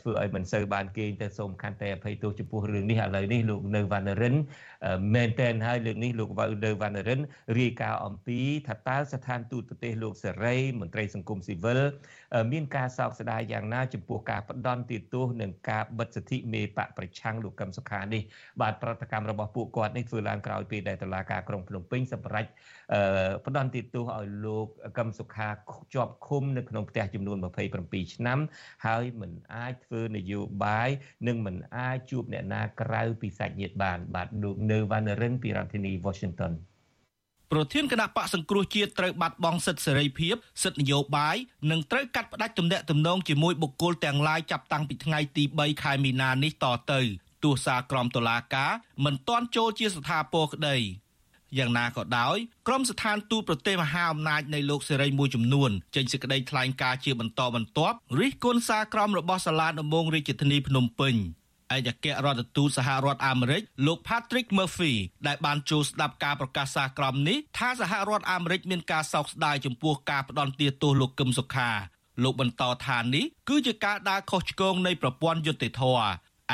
[0.00, 4.34] ធ្វើឲ្យមិនសូវបានគេងទៅសូមខន្តីអភ័យទោសចំពោះរឿងនេះឥឡូវនេះលោកនៅវណ្ណរិន
[5.14, 7.20] មែនតែនហើយលើកនេះលោកវ៉ៅនៅវណ្ណរិន
[7.58, 11.80] រាយការណ៍អំពីថាតើស្ថានទូតប្រទេសលោកសេរីមន្ត្រីសង្គមស៊ីវិល
[12.52, 18.22] មានការសោកស្ដាយយ៉ាងណាចំពោះការផ្ដន់ទាទោសនិងការបិទសិទ្ធិមេបកប្រឆាំងលោកកឹមសុខានេះ
[18.60, 22.46] បាទប្រតិកម្មរបស់ពួកគាត់នេះធ្វើឡើងក្រោយពេលដែលតុលាការក្រុងភ្នំពេញសម្រេច
[23.46, 24.66] ផ្ដន់ទាទោសឲ្យលោក
[24.98, 25.48] កឹមសុខា
[25.94, 27.36] ជាប់ឃុំនៅក្នុងផ្ទះចំនួន
[27.76, 28.38] 27ឆ្នាំ
[28.86, 30.90] ហើយមិនអាចធ្វើនយោបាយ
[31.26, 36.52] និងមិនអាចជួបអ្នកណាក្រៅពីសាច់ញាតិបានបាទលោកនៅវណ្ណរិនពីរដ្ឋធានី Washington
[37.52, 41.36] ប្រធានគណៈបកសង្គ្រោះជាតិត្រូវបាត់បង់សិទ្ធិសេរីភាពសិទ្ធិនយោបាយ
[41.70, 47.00] និងត្រូវកាត់ផ្តាច់ទំនាក់ទំនងជាមួយបុគ្គលទាំងឡាយចាប់តាំងពីថ្ងៃទី3ខែមីនានេះតទៅ
[47.44, 48.72] ទោះសារក្រមតុលាការ
[49.04, 50.76] មិនទាន់ចូលជាស្ថាពរក្តី
[51.58, 52.36] យ៉ាងណាក៏ដោយ
[52.66, 61.14] ក្រមស្ថានទូតប្រទេសមហាអំណាចនៃលោកសេរីមួយចំនួនចេញសេចក្តីថ្លែងការណ៍ជាបន្តបន្ទាប់រិះគន់សារក្រមរបស់សាលាដំបងរាជធានីភ្នំពេញ
[61.74, 64.94] ឯកអគ្គរដ្ឋទូតសហរដ្ឋអាមេរិកលោក Patrick Murphy
[65.26, 71.70] ដែលបានចូលស្ដាប់ការប្រកាសសារក្រមនេះថាសហរដ្ឋអាមេរិកមានការសោកស្ដាយចំពោះការផ្ដន់ទាទោសលោកកឹមសុខា
[72.22, 76.00] លោកបន្តថានេះគឺជាការដើរខុសឆ្គងនៃប្រព័ន្ធយុត្តិធម៌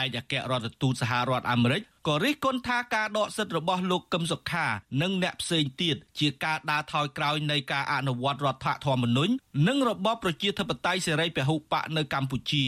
[0.02, 4.66] ឯកអគ្គរដ្ឋទូតសហរដ្ឋអាមេរិកក៏រិះគន់ថាការដកសិទ្ធិរបស់លោកកឹមសុខា
[5.02, 9.32] និងអ្នកផ្សេងទៀតជាការដើរថយក្រោយនៃការអនុវត្តរដ្ឋធម្មនុញ្ញ
[9.68, 12.66] និងរបបប្រជាធិបតេយ្យសេរីពហុបកនៅកម្ពុជា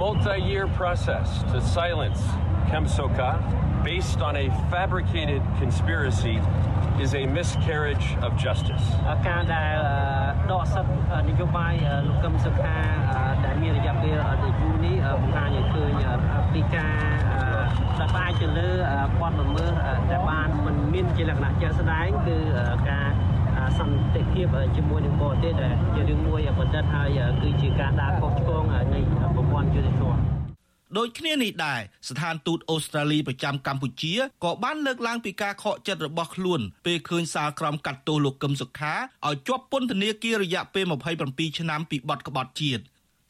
[0.00, 2.22] multi-year process to silence
[2.70, 3.30] Kemsoka
[3.84, 6.40] based on a fabricated conspiracy
[6.98, 8.84] is a miscarriage of justice.
[9.28, 9.76] ការដែល
[10.50, 11.74] ដកសិទ្ធិនយោបាយ
[12.08, 12.78] លោកកឹមសុខា
[13.44, 15.92] ដែលមានរយៈពេលដ៏យូរនេះបង្ហាញឲ្យឃើញ
[16.52, 16.96] ពីការ
[17.98, 18.70] ដែលផ្អែកទៅលើ
[19.20, 19.72] បទល្មើស
[20.10, 22.36] ដែលបានមិនមានជាលក្ខណៈជាក់ស្ដែងគឺ
[22.90, 23.08] ការ
[23.79, 28.63] សន្តិភាពជាមួយនឹងបរទេសដែលជារឿងមួយបណ្ឌិតហើយគឺជាការដើរខុសឆ្គង
[28.93, 28.99] នៃ
[29.35, 30.19] ប្រព័ន្ធយុតិធម៌
[30.97, 34.13] ដូចគ្នានេះដែរស្ថានទូតអូស្ត្រាលីប្រចាំកម្ពុជា
[34.43, 38.93] ក៏បានលើកឡើងពីការខកចិត្តរបស់ខ្លួនពេលឃើញសាលក្រមកាត់ទោសលោកកឹមសុខា
[39.27, 40.85] ឲ្យជាប់ពន្ធនាគាររយៈពេល
[41.25, 42.83] 27ឆ្នាំពីបទក្បត់ជាតិ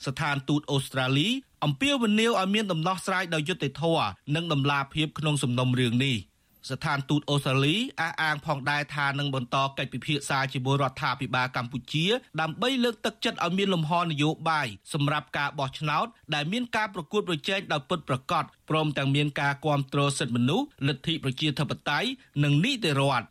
[0.06, 1.28] ស្ថានទូតអូស្ត្រាលី
[1.66, 6.18] អំពាវនាវឲ្យមានដំណោះស្រាយដោយយុត្តិធម៌និងដំណាភាពក្នុងសំណុំរឿងនេះ។
[6.70, 12.05] ស្ថានទូតអូស្ត្រាលីអះអាងផងដែរថានឹងបន្តកិច្ចពិភាក្សាជាមួយរដ្ឋាភិបាលកម្ពុជា
[12.41, 22.07] ដើម្បីលើកទឹកចិត្តឲ្យមានលំហនយោបាយសម្រាប់ការបោះឆ្នោតដែលមានការប្រកួតប្រជែងដោយពិតប្រាកដព្រមទាំងមានការគ្រប់គ្រងសិទ្ធិមនុស្សលទ្ធិប្រជាធិបតេយ្យ
[22.43, 23.28] និងនីតិរដ្ឋ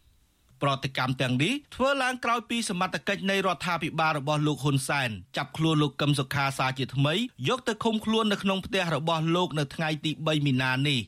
[0.63, 7.15] ប្រតិកម្មទាំងនេះធ្វើឡើងក្រោយពីសមត្ថកិច្ចនៃរដ្ឋាភិបាលរបស់លោកហ៊ុនសែនចាប់ខ្លួនលោកកឹមសុខាសាជាថ្មី
[7.49, 11.01] យកទៅឃុំខ្លួននៅក្នុងផ្ទះរបស់លោកនៅថ្ងៃទី3មីនានេះ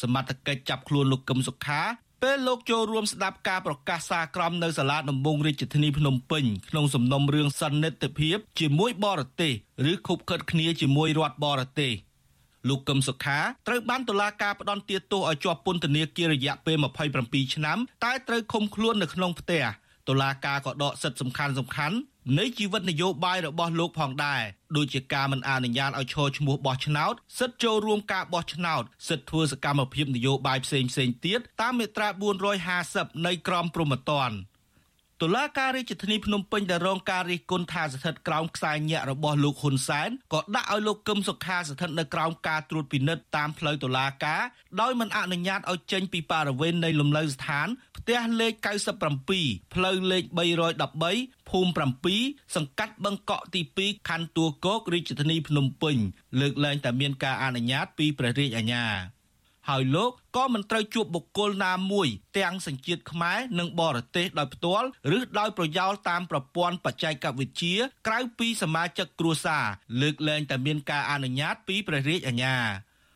[0.00, 1.82] សមត្ថកិច្ចចាប់ខ្លួនលោកកឹមសុខា
[2.22, 9.52] ពេលលោកចូលរួមស្ដាប់ការប្រកាសសារក្រមនៅសាលាដំបងរាជធានីភ្នំពេញក្នុងសំណុំរឿងសន្និទ្ធភាពជាមួយបរទេស
[9.90, 11.92] ឬខុបខិតគ្នាជាមួយរដ្ឋបរទេស
[12.68, 16.76] លោកកឹមសុខាត្រូវបានតុលាការផ្ដន្ទាទោសឲ្យជាប់ពន្ធនាគាររយៈពេល
[17.16, 19.64] 27ឆ្នាំតែត្រូវឃុំខ្លួននៅក្នុងផ្ទះ
[20.08, 21.96] តុលាការក៏ដកសិទ្ធិសំខាន់សំខាន់
[22.36, 24.42] នៃជីវិតនយោបាយរបស់លោកផងដែរ
[24.76, 32.08] ដូចជាការមិនអនុញ្ញាតឲ្យឈរឈ្មោះបោះឆ្នោតសិទ្ធិចូលរួមការបោះឆ្នោតសិទ្ធិធ្វើសកម្មភាពនយោបាយផ្សេងផ្សេងទៀតតាមមាត្រា
[32.66, 34.36] 450នៃក្រមព្រហ្មទណ្ឌ
[35.22, 44.42] តុលាការរាជធានីភ្នំពេញដែលរងការរិះគន់ថាស្ថិតក្រោមខ្សែញាក់របស់លោកហ៊ុនសែនក៏ដាក់ឲ្យលោកកឹមសុខាស្ថិតនៅក្រោមការត្រួតពិនិត្យតាមផ្លូវតុលាការ
[44.80, 48.52] ដោយមិនអនុញ្ញាតឲ្យចេញពីបរិវេណនៃលំនៅស្ថានផ្ទះលេខ
[49.16, 50.24] 97ផ្លូវលេខ
[50.86, 51.70] 313ភូមិ
[52.14, 55.96] 7សង្កាត់បឹងកក់ទី2ខណ្ឌទួលគោករាជធានីភ្នំពេញ
[56.40, 58.86] លើកលែងតែមានការអនុញ្ញាតពីព្រះរាជអាជ្ញា
[59.68, 62.08] ហើយលោកក៏មិនត្រូវជួបបុគ្គលណាមួយ
[62.38, 69.66] ទាំងសញ្ជាតិខ្មែរនិងបរទេសដោយផ្ទាល់ឬដោយប្រយោលតាមប្រព័ន្ធបច្ចេកវិទ្យាក្រៅពីសមាជិកគ្រួសារ
[70.00, 72.56] លើកលែងតែមានការអនុញ្ញាតពីព្រះរាជអាជ្ញា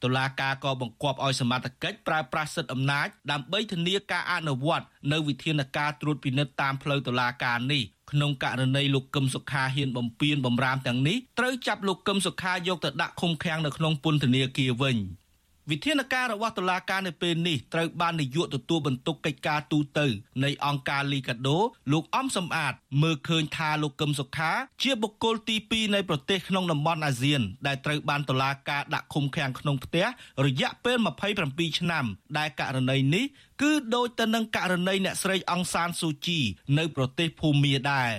[0.02, 14.98] តុលាការក៏បង្គាប់ឲ្យសមត្ថកិច្ចប្រើប្រាស់សិទ្ធិអំណាចដើម្បីធានាការអនុវត្តនៅវិធានការត្រួតពិនិត្យតាមផ្លូវតុលាការនេះក្នុងករណីលោកកឹមសុខាហ៊ានបំពេញបំរាមទាំងនេះត្រូវចាប់លោកកឹមសុខាយកទៅដាក់ឃុំឃាំងនៅក្នុងពន្ធនាគារវិញ។
[15.70, 20.06] វិធានការរបស់តុលាការនៅពេលនេះត្រូវបាននាយកទទួលបន្ទុកកិច្ចការទូតទៅ
[20.44, 21.58] នៃអង្គការលីកាដូ
[21.92, 24.52] លោកអំសំអាត មើលឃើញថាលោកកឹមសុខា
[24.82, 30.06] ជាបុគ្គលទី2នៃប្រទេសក្នុងតំបន់អាស៊ាន ដែលត្រូវបានតុលាការដាក់ឃុំឃាំងក្នុងផ្ទះ
[30.46, 30.98] រយៈពេល
[31.38, 32.04] 27ឆ្នាំ
[32.38, 33.24] ដែលករណីនេះ
[33.62, 36.40] គឺដូចទៅនឹងករណីអ្នកស្រីអង្សានស៊ូជី
[36.78, 38.12] នៅប្រទេសភូមាដែរ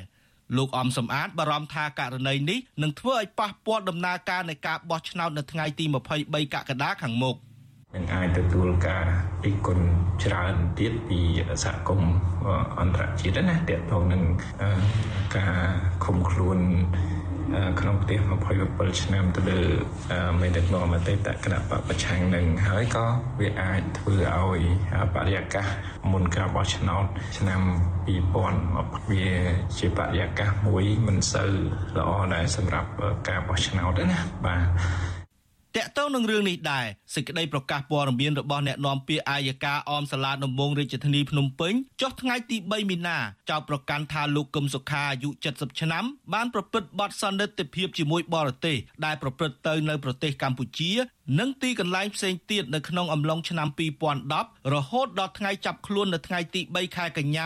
[0.57, 5.85] លោកអំសំអាតបារម្ភថាករណីនេះនឹងធ្វើឲ្យប៉ះពាល់ដំណើរការនៃការបោះឆ្នោតនៅថ្ងៃទី
[6.19, 7.35] 23កក្កដាខាងមុខ
[7.95, 9.05] នឹងអាចទទួលការ
[9.45, 9.85] រិះគន់
[10.23, 11.19] ច្រើនទៀតពី
[11.63, 12.13] សហគមន៍
[12.79, 14.23] អន្តរជាតិណាទាក់ទងនឹង
[15.37, 15.57] ការ
[16.05, 16.59] ឃុំខ្លួន
[17.79, 18.19] ក្នុងផ្ទះ
[18.59, 19.61] 27ឆ្នាំទៅលើ
[20.41, 23.05] មេដឹកនាំអតីតគណៈបពប្រឆាំងនឹងហើយក៏
[23.39, 24.63] វាអាចធ្វើឲ្យ
[25.15, 25.67] បរិយាកាស
[26.11, 27.05] មុនការបោះឆ្នោត
[27.37, 27.61] ឆ្នាំ
[28.35, 29.27] 2020វា
[29.77, 31.51] ជាបរិយាកាសមួយមិនសូវ
[31.97, 32.89] ល្អដែរសម្រាប់
[33.29, 34.65] ការបោះឆ្នោតណាបាទ
[35.77, 43.17] តកតងនឹងរឿងនេះដែរសេចក្តីប្រកាសព័ត៌មានរបស់អ្នកនាំពាក្យអាយកាអមសាលាដំបងរាជធានីភ្នំពេញចុះថ្ងៃទី3មីនា
[43.49, 46.03] ចោទប្រកាន់ថាលោកកឹមសុខាអាយុ70ឆ្នាំ
[46.33, 50.91] បានប្រព្រឹត្តបទសន្តិទិភាពជាមួយបរទេសដែលប្រព្រឹត្តទៅនៅប្រទេសកម្ពុជា
[51.39, 53.67] និងទីកន្លែងផ្សេងទៀតនៅក្នុងអំឡុងឆ្នាំ
[54.19, 57.45] 2010រហូតដល់ថ្ងៃចាប់ខ្លួននៅថ្ងៃទី3ខែកញ្ញា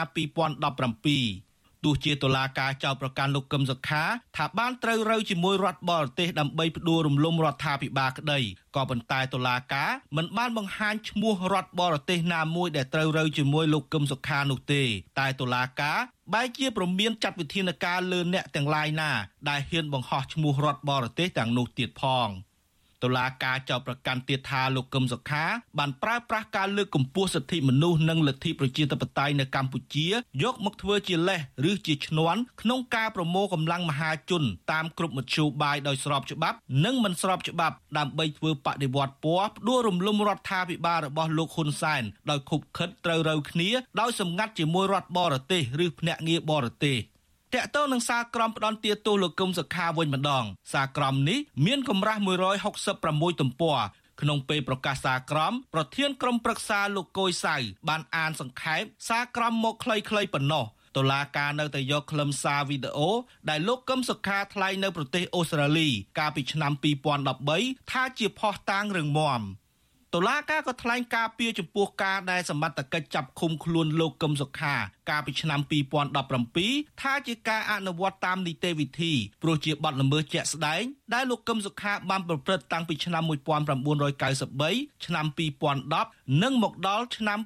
[0.75, 1.46] 2017
[1.87, 4.03] ទោះជាតុលាការចោទប្រកាន់លោកកឹមសុខា
[4.37, 8.39] ថាបានត្រូវរើជាមួយរដ្ឋបរទេសដើម្បីផ្ដួលរំលំរដ្ឋាភិបាលក្តី
[8.75, 14.83] ក៏ប៉ុន្តែតុលាការមិនបានបង្ហាញឈ្មោះរដ្ឋបរទេសណាមួយដែលត្រូវរើជាមួយលោកកឹមសុខានោះទេ
[15.19, 15.97] តែតុលាការ
[16.33, 19.11] បែរជាប្រមានចាត់វិធានការលើអ្នកទាំងឡាយណា
[19.49, 22.29] ដែលហ៊ានបង្ហោះឈ្មោះរដ្ឋបរទេសទាំងនោះទៀតផង។
[23.03, 25.45] តុលាការចោទប្រកាន់ទៀតថាលោកកឹមសុខា
[25.79, 30.07] បានប្រើប្រាស់ការលើកកម្ពស់សិទ្ធិមនុស្សនិងលទ្ធិប្រជាធិបតេយ្យនៅកម្ពុជា
[30.43, 31.39] យកមកធ្វើជាលេស
[31.69, 43.69] ឬជាឈ្នន់ក្នុងការប្រមូលកម្លាំងមហាជនតាមគ្រប់មធ្យោបាយដោយស្របច្បាប់និងមិនស្របច្បាប់ដើម្បីធ្វើបដិវត្តពណ៌ផ្ដួលរំលំរដ្ឋាភិបាលរបស់លោកហ៊ុនសែនដោយខុបខិតត្រូវរើគ្នា
[43.99, 46.97] ដោយសម្ងាត់ជាមួយរដ្ឋបរទេសឬភ្នាក់ងារបរទេស
[47.55, 52.21] តកតងនឹងសារក្រមផ្ដន់ទាទោសលោកកឹមសុខាវិញម្ដង សារក្រមនេះមានកម្រាស់
[52.79, 53.79] 166ទំព័រ
[54.21, 57.55] ក្នុងពេលប្រកាសសារក្រមប្រធានក្រុមប្រឹក្សាលោកកុយសៅ
[57.89, 60.65] បានអានសង្ខេបសារក្រមមកខ្លីៗប៉ុណ្ណោះ
[60.97, 63.09] តុលាការនៅតែយកខ្លឹមសារវីដេអូ
[63.49, 65.89] ដែលលោកកឹមសុខាថ្លែងនៅប្រទេសអូស្ត្រាលី
[66.19, 66.71] កាលពីឆ្នាំ
[67.31, 69.41] 2013ថាជាផុសតាងរឿងមម
[70.15, 74.75] តុលាការក៏ថ្លែងការពីចំពោះការដែលសមត្ថកិច្ចចាប់ឃុំខ្លួនលោកកឹមសុខា
[75.09, 75.59] កាលពីឆ្នាំ
[76.31, 80.83] 2017ថាជាការអនុវត្តតាមនីតិវិធីព្រោះជាបទល្មើសជាក់ស្ដែង
[81.13, 85.25] ដែលលោកកឹមសុខាបានប្រព្រឹត្តតាំងពីឆ្នាំ1993ឆ្នាំ
[85.83, 87.39] 2010និងមកដល់ឆ្នាំ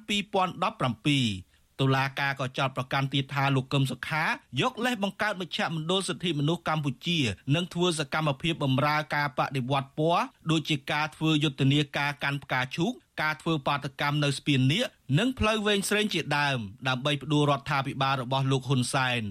[1.50, 4.24] 2017 តុលាការក៏ចោទប្រកាន់ទៀតថាលោកកឹមសុខា
[4.60, 7.18] យកលេសបង្កើតមជ្ឈមណ្ឌលសិទ្ធិមនុស្សកម្ពុជា
[7.54, 12.92] និងធ្វើសកម្មភាពបម្រើការបដិវត្តពណ៌ដូចជាការធ្វើយុទ្ធនាការកាន់ផ្កាឈូក
[13.22, 14.86] ការធ្វើបាតកម្មនៅស្ពាននៀក
[15.18, 16.58] និងផ្លូវវែងស្រេងជាដើម
[16.88, 19.22] ដើម្បីផ្ដួលរដ្ឋាភិបាលរបស់លោកហ៊ុនសែន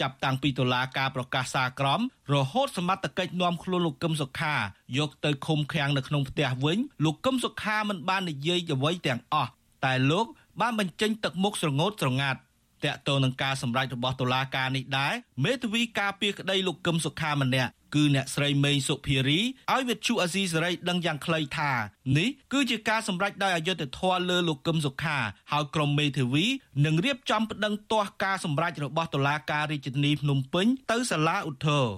[0.00, 2.00] ចាប់តាំងពីតុលាការប្រកាសសារក្រម
[2.34, 4.56] រហូតសមត្ថកិច្ចនាំខ្លួនលោកកឹមសុខា
[4.98, 9.50] យកទៅឃុំឃាំងនៅក្នុងផ្ទះវិញលោកកឹមសុខាមិនបាននិយាយអ្វីទាំងអស់
[9.84, 10.26] តែលោក
[10.60, 12.40] បានបញ្ចេញទឹកមុខស្រងោតស្រងាត់
[12.84, 15.12] តកតងនឹងការសម្រេចរបស់តុលាការនេះដែរ
[15.44, 19.40] មេធាវីការពារក្តីលោកកឹមសុខាម្នាក់គឺអ្នកស្រីមេងសុភារី
[19.72, 21.72] ឲ្យវិទ្យុអាស៊ីសេរីដឹងយ៉ាងខ្លីថា
[22.18, 25.18] នេះគឺជាការសម្រេចដោយអយុត្តិធម៌លើលោកកឹមសុខា
[25.52, 26.44] ហើយក្រុមមេធាវី
[26.84, 31.94] នឹងរៀបចំប្តឹងទាស់ការសម្រេចរបស់តុលាការរាជធានីភ្នំពេញទៅសាលាឧទ្ធរណ៍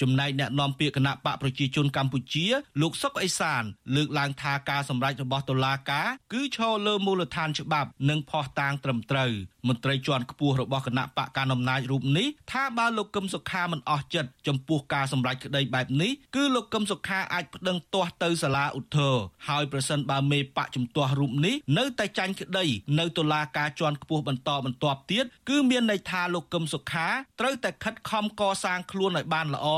[0.00, 2.46] ចំណែកអ្នកនាំពាក្យគណៈបកប្រជាជនកម្ពុជា
[2.80, 3.62] លោកសុកអេសាន
[3.96, 9.32] លើកឡើងថាការសម្រេចរបស់តុលាការគឺឈរលើមូលដ្ឋានច្បាប់ និងភ័ស្តុតាងត្រឹមត្រូវ
[9.68, 19.14] មន្ត្រីជាន់ខ្ពស់របស់គណៈបកកណ្ដាលអំណាចរូបនេះថាបើលោកកឹមសុខាមិនអស់ចិត្តចំពោះការសម្រេចក្តីបែបនេះគឺលោកកឹមសុខាអាចប្តឹងទាស់ទៅសាលាឧទ្ធរ
[19.48, 22.64] ហើយប្រសិនបើមេបកជំទាស់រូបនេះនៅតែចាញ់ក្តី
[22.98, 27.08] នៅតុលាការជាន់ខ្ពស់បន្តបន្ទាប់ទៀតគឺមានន័យថាលោកកឹមសុខា
[27.40, 29.68] ត្រូវតែខិតខំកសាងខ្លួនឲ្យបានល្អ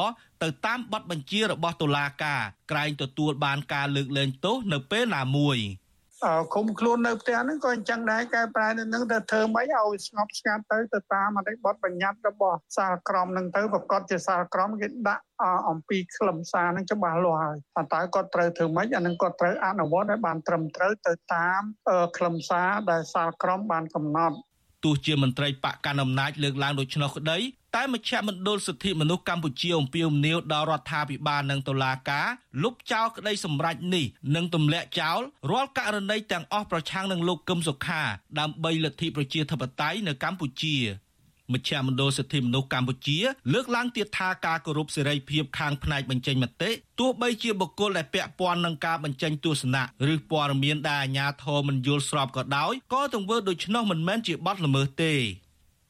[0.42, 5.58] ទៅតាមបទបញ្ជារបស់តុលាការក្រែងទទួលបានការលើកលែងទោសនៅពេលណាមួយ
[6.54, 15.24] ឃុំខ្លួននៅផ្ទះហ្នឹងក៏អញ្ចឹងដែរកែប្រែទៅនឹងទៅធ្វើម៉េចឲ្យស្ងប់ស្ងាត់ទៅទៅតាមអតីតបទបញ្ញត្តិរបស់សាលក្រមហ្នឹងទៅប្រកាសជាសាលក្រមគេដាក់
[15.70, 21.62] អំពីខ្លឹមសារហ្នឹងច្បាស់លាស់ហើយប៉ុន្តែគាត់ត្រូវធ្វើម៉េចអានឹងគាត់ត្រូវអនុវត្តឲ្យបានត្រឹមត្រូវទៅតាម
[22.16, 24.36] ខ្លឹមសារដែលសាលក្រមបានកំណត់
[24.84, 27.38] ទោះជាមន្ត្រីបកកណ្ដាលអំណាចលើកឡើងដូច្នោះក្តី
[27.76, 32.26] តែមជ្ឈមណ្ឌលសិទ្ធិមនុស្សកម្ពុជាអំពាវនាវដល់រដ្ឋាភិបាលនិងតុលាការ
[32.62, 34.04] លុបចោលក្តីសម្រេចនេះ
[34.34, 35.20] និងទម្លាក់ចោល
[35.50, 38.02] រាល់ករណីទាំងអស់ប្រឆាំងនឹងលោកកឹមសុខា
[38.38, 40.76] ដើម្បីលទ្ធិប្រជាធិបតេយ្យនៅកម្ពុជា
[41.52, 43.18] មជ្ឈមណ្ឌលសិទ្ធិមនុស្សកម្ពុជា
[43.52, 46.70] លើកឡើងទៀតថាការគោរពសេរីភាពខាងផ្នែកបញ្ចេញមតិ
[47.00, 55.14] ទោះបីជាបុគ្គលដែលពាក់ព័ន្ធនឹងការបញ្ចេញទស្សនៈឬព័ត៌មានដែលអាជ្ញាធរមិនយល់ស្របក៏ដោយក៏ទង្វើដូច្នោះមិនមែនជាបទល្មើសទេ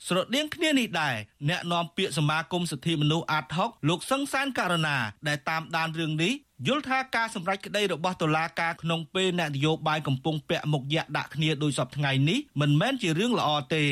[0.06, 1.16] ស្រដៀងគ្នានេះដែរ
[1.48, 4.96] អ្នកនាំពាក្យសមាគមសិទ្ធិមនុស្សអាតហុកលោកសង្សានករណា
[5.28, 6.32] ដែលតាមដានរឿងនេះ
[6.66, 13.84] យល់ថាការសម្រេចក្តីរបស់តុលាការក្នុងពេលអ្នកនយោបាយកំពុងពាក់មុខយៈដាក់គ្នាដោយសពថ្ងៃនេះមិនមែនជារឿងល្អទេ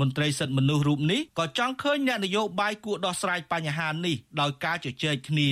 [0.00, 5.50] មន្ត្រីសិទ្ធិមនុស្សរូបនេះក៏ចង់ឃើញអ្នកនយោបាយគួរដោះស្រាយបញ្ហានេះដោយការជជែកគ្នា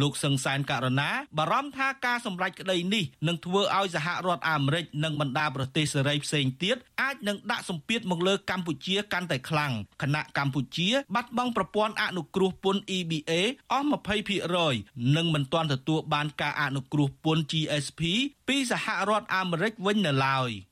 [0.00, 9.72] លោកសង្សានករណាបារម្ភថាការសម្រេចក្តីនេះនឹងធ្វើឲ្យសហរដ្ឋអាមេរិកនិងបណ្ដាប្រទេសសេរីផ្សេងទៀតអាចនឹងដាក់សម្ពាធមកលើកម្ពុជាកាន់តែខ្លាំង
[10.02, 13.32] ខណៈកម្ពុជាបាត់បង់ប្រព័ន្ធអនុគ្រោះពន្ធ EBA
[13.72, 13.86] អស់
[14.50, 18.00] 20%និងមិនទាន់ទទួលបានការអនុគ្រោះពន្ធ GSP
[18.48, 20.50] ពីសហរដ្ឋអាមេរិកវិញនៅឡើយ។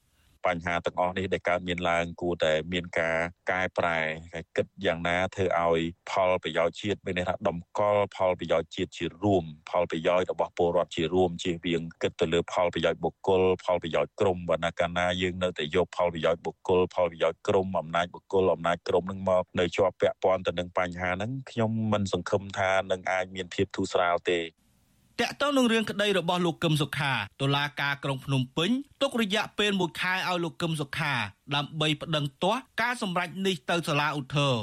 [0.47, 3.19] បញ្ហាទាំងអស់នេះដែលកើតមានឡើង គួរតែមានការ
[3.51, 3.99] កែប្រែ
[4.35, 5.81] ហើយគិតយ៉ាងណាធ្វើឲ្យ
[6.11, 24.41] ផលប្រយោជន៍ជាតិមានន័យថាដំកល់ផលប្រយោជន៍ជាតិជារួម ផលប្រយោជន៍របស់ពលរដ្ឋជារួមជៀសវាងគិតទៅលើផលប្រយោជន៍បុគ្គលផលប្រយោជន៍ក្រុមបើណាកាលណាយើងនៅតែយកផលប្រយោជន៍បុគ្គលផលប្រយោជន៍ក្រុមអំណាចបុគ្គលអំណាចក្រុមនឹងមកនៅជាប់ពាក់ព័ន្ធទៅនឹងបញ្ហាហ្នឹងខ្ញុំមិនសង្ឃឹមថានឹងអាចមានភាពធូរស្រាលទេ
[25.21, 28.71] តកតទៅនឹងរឿងក្តីរបស់លោកកឹមសុខាតុលាការក្រុងភ្នំពេញ
[29.03, 31.13] ទុករយៈពេល1ខែឲ្យលោកកឹមសុខា
[31.55, 34.55] ដើម្បីប្តឹងទាស់ការសម្រេចនេះទៅសាលាឧទ្ធរ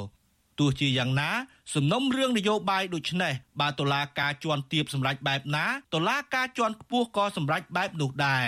[0.58, 1.30] ទោះជាយ៉ាងណា
[1.74, 8.46] សំណុំរឿងនយោបាយដូចនេះបើតុលាការជាន់ទាបសម្រេចបែបណាតុលាការជាន់ខ្ពស់ក៏សម្រេចបែបនោះដែរ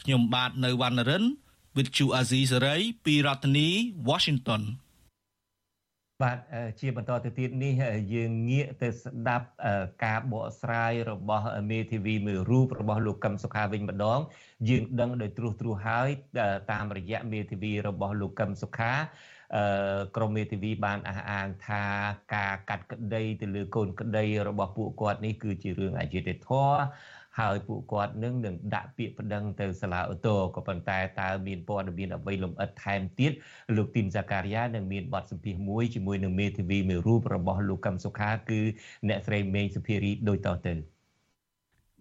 [0.00, 1.24] ខ្ញុំបាទនៅវណ្ណរិន
[1.76, 3.68] With Chu Azizi Saray ពីរដ្ឋធានី
[4.08, 4.62] Washington
[6.22, 6.38] បាទ
[6.80, 7.72] ជាបន្តទៅទៀតនេះ
[8.14, 9.46] យើងងាកទៅស្ដាប់
[10.04, 14.20] ការបកស្រាយរបស់មេធាវីមួយរូបរបស់លោកកឹមសុខាវិញម្ដង
[14.68, 16.08] យើងដឹងដោយត្រួសត្រាសហើយ
[16.72, 18.92] តាមរយៈមេធាវីរបស់លោកកឹមសុខា
[19.56, 21.82] អឺក្រមមេធាវីបានអះអាងថា
[22.34, 26.80] ការកាត់ក្តីទៅលើកូនក្តីរបស់ពួកគាត់នេះគឺជារឿងអយុត្តិធម៌
[27.38, 33.32] ហើយពួកគាត់នឹងនឹងដាក់ពាក្យប្តឹងទៅសាលាឧទ្ធរក៏ប៉ុន្តែតើមានព័ត៌មានអ្វីលម្អិតថែមទៀត
[33.76, 38.60] លោកទីនសាការីយ៉ានឹងមានបទសម្ភាសន៍មួយជាមួយនឹងមេធាវីមួយរូបរបស់លោកកឹមសុខាគឺ
[39.08, 40.74] អ្នកស្រីមេងសុភារីដូចតទៅ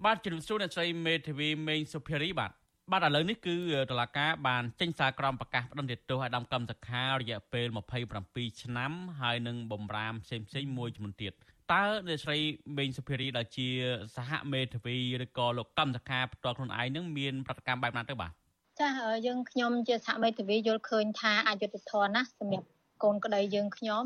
[0.06, 2.52] បាទជំរាបសួរអ្នកស្រីមេធាវីមេងសុភារីបាទ
[2.92, 3.56] បាទឥឡូវនេះគឺ
[3.90, 7.68] តឡាកាបានចេញសារក្រមប្រកាសផ្តន្ទាទោសឲ្យដំកម្មសខារយៈពេល
[8.16, 11.34] 27ឆ្នាំហើយនឹងបំរាមផ្សេងផ្សេងមួយចំនួនទៀត
[11.72, 12.38] តើអ្នកស្រី
[12.78, 13.68] មេងសុភារីដែលជា
[14.16, 18.32] សហមេធាវីឬក៏លោកកម្មសខាផ្ទាល់ខ្លួនឯងនឹងមានប្រតិកម្មបែបណាទៅបាទ
[18.80, 18.90] ចា
[19.26, 22.68] យើងខ្ញុំជាសហមេធាវីយល់ឃើញថាអយុត្តិធម៌ណាស់សម្រាប់
[23.04, 24.06] កូនក្តីយើងខ្ញុំ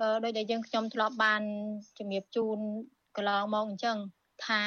[0.00, 1.42] អឺដោយដែលយើងខ្ញុំធ្លាប់បាន
[1.98, 2.58] ជំរាបជូន
[3.16, 3.96] កន្លងមកអញ្ចឹង
[4.46, 4.62] ថា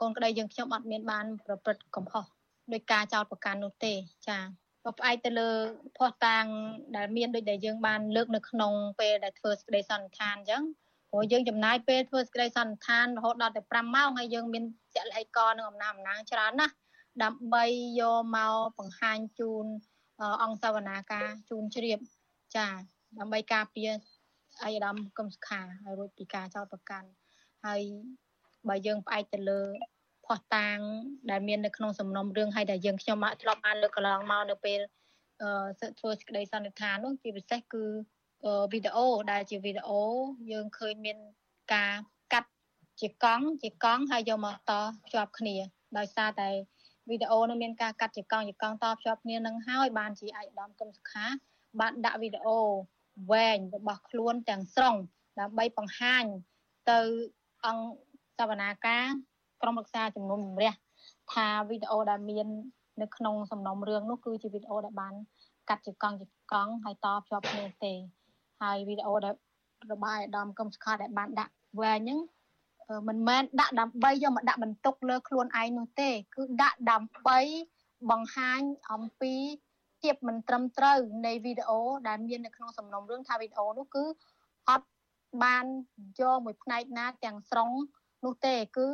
[0.00, 2.24] កូនក្តីយើងខ្ញុំអត់មានបានប្រព្រឹត្តកំហុស
[2.72, 3.92] ដោយការចោទប្រកាន់នោះទេ
[4.28, 4.38] ចា
[4.84, 5.50] ក៏ផ្អែកទៅលើ
[5.96, 6.44] ភ័ស្តុតាង
[6.96, 10.62] ដែលមានដូចដែលយើងបានលើកនៅក្នុងពេលដែលធ្វើសេចក្តីសន្និដ្ឋានអញ្ចឹង
[11.14, 16.74] ព្រោះយើងចំណាយពេលធ្វើសេចក្តីសន្និដ្ឋានរហូតដល់តែ5ម៉ោងហើយយើងមានជាក់លាក់កនឹងអំណាចអំណាងច្រើនណាស់
[17.22, 17.64] ដើម្បី
[18.00, 19.66] យកមកបង្ហាញជូន
[20.42, 21.98] អង្គសវនាការជូនជ្រាប
[22.56, 22.68] ចា
[23.18, 23.90] ដើម្បីការពារ
[24.62, 27.08] អាយដាមកឹមសុខាឲ្យរួចពីការចោទប្រកាន់
[27.66, 27.80] ហើយ
[28.68, 29.60] បើយើងផ្អែកទៅលើ
[30.26, 30.78] ផោះតាង
[31.30, 34.80] ដែលមាននៅក្នុងសំណុំរឿងហើយដែលយើងខ្ញុំបានធ្លាប់បានលើកកន្លងមកនៅពេល
[35.42, 37.84] អឺធ្វើសេចក្តីសន្និដ្ឋាននោះជាពិសេសគឺ
[38.72, 40.02] វីដេអូដែលជាវីដេអូ
[40.52, 41.18] យើងឃើញមាន
[41.74, 41.94] ការ
[42.32, 42.50] កាត់
[43.00, 44.72] ជាកង់ជាកង់ហើយយកមកត
[45.04, 45.56] ភ្ជាប់គ្នា
[45.98, 46.48] ដោយសារតែ
[47.10, 51.26] វីដេអូនោះមានការកាត់ជាកង់ជាកង់តភ្ជាប់គ្នានឹងហើយបានជាអាយដាមកឹមសុខា
[51.80, 52.58] បានដាក់វីដេអូ
[53.32, 54.94] វែងរបស់ខ្លួនទាំងស្រុង
[55.40, 56.24] ដើម្បីបង្ហាញ
[56.90, 57.00] ទៅ
[57.66, 59.06] អង្គសវនាការ
[59.62, 60.72] ក្រុមរក្សាជំនុំជម្រះ
[61.32, 62.46] ថាវីដេអូដែលមាន
[63.02, 65.14] នៅក្នុងសំណុំរឿងនោះគឺជាវីដេអូដែលបាន
[65.68, 67.94] កាត់ជាកង់ជាកង់ហើយតភ្ជាប់គ្នាទេ
[68.64, 69.34] ហើយវីដេអូដែល
[69.92, 72.18] របស់អាដាមកឹមសុខាដែលបានដាក់វែងហ្នឹង
[73.08, 77.38] មិនមែនដាក់ដើម្បីយកមកដាក់បន្ទុកលើខ្លួនឯងនោះទេ គឺដាក់ដើម្បី
[78.10, 78.60] បង្ហាញ
[78.92, 79.34] អំពី
[80.00, 84.04] ភាពមិនត្រឹមត្រូវនៃវីដេអូដែលមាននៅក្នុងសំណុំរឿងថាវីដេអូនោះគឺ
[84.70, 84.88] អត់
[85.42, 85.64] បាន
[86.20, 87.70] យកមួយផ្នែកណាទាំងស្រុង
[88.24, 88.88] នោះទេគឺ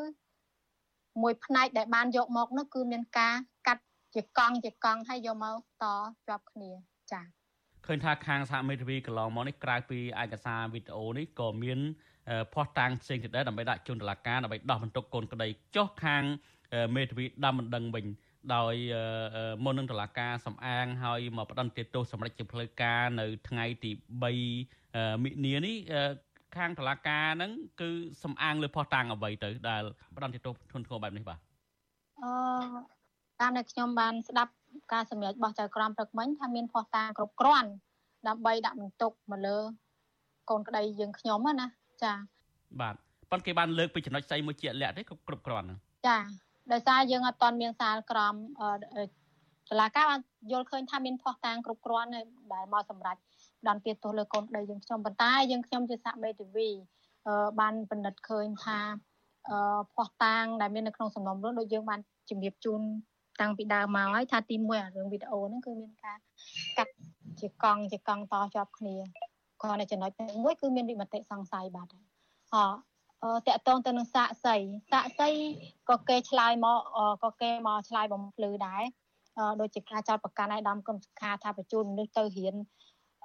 [1.22, 3.34] មួយផ្នែកដែលបានយកមកនោះគឺមានការ
[3.66, 5.84] កាត់ជាកង់ជាកង់ហើយយកមកត
[6.28, 6.70] ជាប់គ្នា
[7.12, 7.39] ចា៎
[7.86, 11.78] ឃើញថាខាងសហមេធាវីកន្លងមកនេះក្រៅពីឯកសារវីដេអូនេះក៏មាន
[12.52, 16.22] ភ័ស្តុតាងផ្សេងទៀតដែរដើម្បីដាក់ជូនតុលាការដើម្បីដោះបន្ទុកកូនក្តីចុះខាង
[16.96, 18.06] មេធាវីដាំមិនដឹងវិញ
[18.54, 18.74] ដោយ
[19.64, 23.90] មុននឹងតុលាការសំអាងហើយមកផ្ដន្ទាទោសសម្រាប់ជាផ្លូវការនៅថ្ងៃទី
[24.48, 25.76] 3មិនិនានេះ
[26.56, 27.90] ខាងតុលាការហ្នឹងគឺ
[28.24, 29.82] សំអាងលើផុសតាំងអ្វីទៅដែល
[30.16, 31.38] ផ្ដន្ទាទោសធ្ងន់ធ្ងរបែបនេះបាទ
[32.22, 32.30] អឺ
[33.40, 34.52] តាមដែលខ្ញុំបានស្ដាប់
[34.92, 37.70] ការសម្រេចរបស់ចៅក្រមព្រឹកមិញថាមានផុសតាំងគ្រប់គ្រាន់
[38.28, 39.58] ដើម្បីដាក់បន្ទុកមកលើ
[40.50, 41.66] កូនក្តីយើងខ្ញុំណា
[42.02, 42.12] ចា
[42.80, 42.94] បាទ
[43.30, 45.66] ប៉ុន្តែគេបានលើកពីចំណុចស្អីមួយជាក់លាក់ទេគ្រប់គ្រប់គ្រាន់
[46.08, 46.18] ចា
[46.72, 48.34] ដោយសារយើងអត់ទាន់មានសាលក្រម
[49.70, 50.20] តឡាការបាន
[50.52, 52.08] យល់ឃើញថាមានផុសតាងគ្រប់គ្រាន់
[52.52, 53.20] ដែលមកសម្រាប់
[53.68, 56.68] ដន្ទាទោសលើកូនប្តីយើងខ្ញុំប៉ុន្តែយើងខ្ញុំជាសាក់មេធាវី
[57.60, 58.78] បានពិនិត្យឃើញថា
[59.94, 62.00] ផុសតាងដែលមាននៅក្នុងសំណុំរឿងដូចយើងបាន
[62.30, 62.80] ជំរាបជូន
[63.40, 66.18] តាំងពីដើមមកហើយថាទី1អារឿងវីដេអូហ្នឹងគឺមានការ
[66.78, 66.92] កាត់
[67.40, 68.96] ជាកង់ជាកង់តជាប់គ្នា
[69.62, 70.10] គ្រាន់តែចំណុច
[70.44, 71.88] មួយគឺមានវិមតិសង្ស័យបាទ
[72.54, 72.56] អ
[73.46, 74.56] តកតងទៅនឹងសាកសី
[74.92, 75.28] សាកសី
[75.88, 76.78] ក៏គេឆ្លើយមក
[77.24, 78.82] ក៏គេមកឆ្លើយបំភ្លឺដែរ
[79.60, 82.54] ដូចជាការចោតប្រកាន់ឲ្យដំកឹមសុខាថាបញ្ជូនមនុស្សទៅរៀន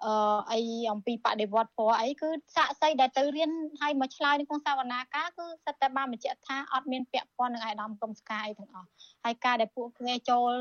[0.03, 0.59] អឺអី
[0.91, 8.87] អំពីបដិវត្តពណ៌អីគឺសាកសីដែលទៅរៀនហើយមកឆ្លើយនៅក្នុងសវនាការគឺសិតតែបានបញ្ជាក់ថាអត់មានពាក់ព័ន្ធនឹងអាយដាមកឹមសុខាអីទាំងអស់
[9.23, 10.51] ហើយការដែលពួកគេចូល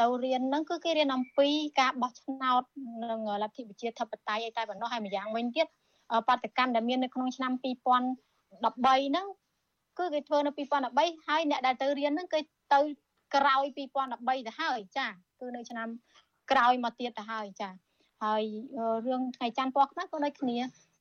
[0.00, 1.48] ទៅរៀនហ្នឹងគឺគេរៀនអំពី
[1.80, 2.62] ការបោះឆ្នោត
[3.10, 5.66] នឹងលទ្ធិប្រជាធិបតេយ្យអីតែប៉ុណ្ណោះហើយម្យ៉ាងវិញទៀត
[6.28, 9.26] បដកម្មដែលមាននៅក្នុងឆ្នាំ2000 13ហ្នឹង
[9.98, 10.50] គឺគេធ្វើនៅ
[10.88, 12.40] 2013ហើយអ្នកដែលទៅរៀនហ្នឹងគេ
[12.74, 12.80] ទៅ
[13.34, 15.06] ក្រោយ2013ទៅហើយចា
[15.40, 15.88] គឺនៅឆ្នាំ
[16.50, 17.68] ក្រោយមកទៀតទៅហើយចា
[18.24, 18.42] ហើយ
[19.06, 20.56] រឿងថ្ងៃច័ន្ទពណ៌ខ្មៅក៏ដូចគ្នា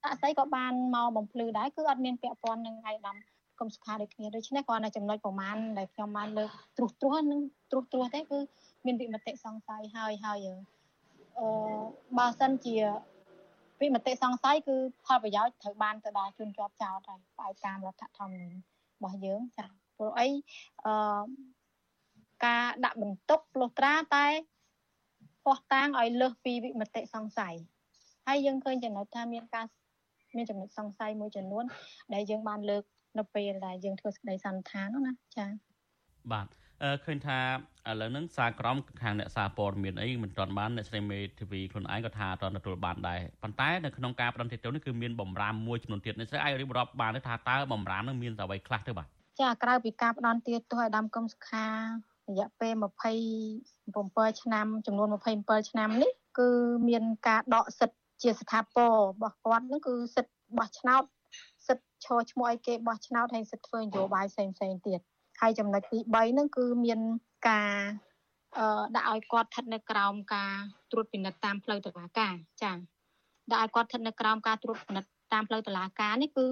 [0.06, 3.18] អស័យក៏បានមកបំភ្លឺដែរគឺអត់មានពាក់ព័ន្ធនឹងឯកឧត្តម
[3.60, 7.40] គុំសុខាដូចគ្នាដូច្នេះគ្រាន់តែចំណុចប្រមាណដែលខ្ញុំបានលើកត្រួសត្រាសនឹង
[7.72, 8.40] ត្រួសត្រាសទេគឺ
[8.86, 11.48] មានវិមតិសង្ស័យហើយហើយអឺ
[12.18, 12.76] បើសិនជា
[13.82, 18.56] វិមតិសង្ស័យគឺផលប្រយោជន៍ត្រូវបានទៅដល់ជនជាប់ចោតហើយផ្អែកតាមរដ្ឋធម្មនុញ្ញ
[18.96, 19.66] របស់យើងចា
[19.98, 20.28] ព្រោះអី
[20.86, 21.26] អឺ
[22.46, 24.28] ការដាក់បន្ទុកលុះត្រាតែ
[25.44, 27.56] ផោះតាងឲ្យលើសពីវិមតិសង្ស័យ
[28.28, 29.66] ហើយយើងឃើញចំណុចថាមានការ
[30.36, 31.64] មានចំណុចសង្ស័យមួយចំនួន
[32.14, 32.84] ដែលយើងបានលើក
[33.20, 35.50] នៅពេលដែលយើងធ្វើសេចក្តីសន្និដ្ឋានណាចា៎
[36.32, 36.48] បាទ
[37.06, 37.38] ឃើញថា
[37.90, 49.08] ឥឡូវហ្នឹងសារក្រមខាងអ្នកសារព័ត៌មានអីមិនទាន់បានអ្នកស្រីមេធាវីខ្លួនឯងក៏ថាអត់ទទួលបានដែរប៉ុន្តែនៅក្នុងការផ្ដន្ទាទោសនេះគឺមានបំរាមមួយចំនួនទៀតអ្នកស្រីអាចរៀបរាប់បានទេថាតើបំរាមហ្នឹងមានអ្វីខ្លះទៅបាទ
[49.42, 51.68] ចាក្រៅពីការផ្ដន្ទាទោសឲ្យដាំកឹមសុខា
[52.30, 52.74] រយៈពេល
[53.54, 55.08] 27ឆ្នាំចំនួន
[55.40, 56.50] 27ឆ្នាំនេះគឺ
[56.90, 61.04] មានការដកសិទ្ធជាស្ថាពររបស់គាត់ហ្នឹងគឺសិទ្ធបោះឆ្នោត
[61.68, 64.56] សិទ្ធឈរឈ្មោះឲ្យគេបោះឆ្នោតហើយសិទ្ធធ្វើនយោបាយផ្សេងៗ
[64.88, 65.00] ទៀត
[65.42, 67.00] ហើយចំណុចទី3ហ្នឹងគឺមាន
[67.50, 67.74] ការ
[68.58, 70.54] អឺដាក់ឲ្យគាត់ស្ថិតនៅក្រោមការ
[70.92, 72.76] ត្រួតពិនិត្យតាមផ្លូវតុលាការចា៎
[73.52, 76.48] ដាក់ឲ្យគាត់ស្ថិតនៅក្រោមការត្រួតពិនិត្យតាមផ្លូវតុលាការនេះគឺ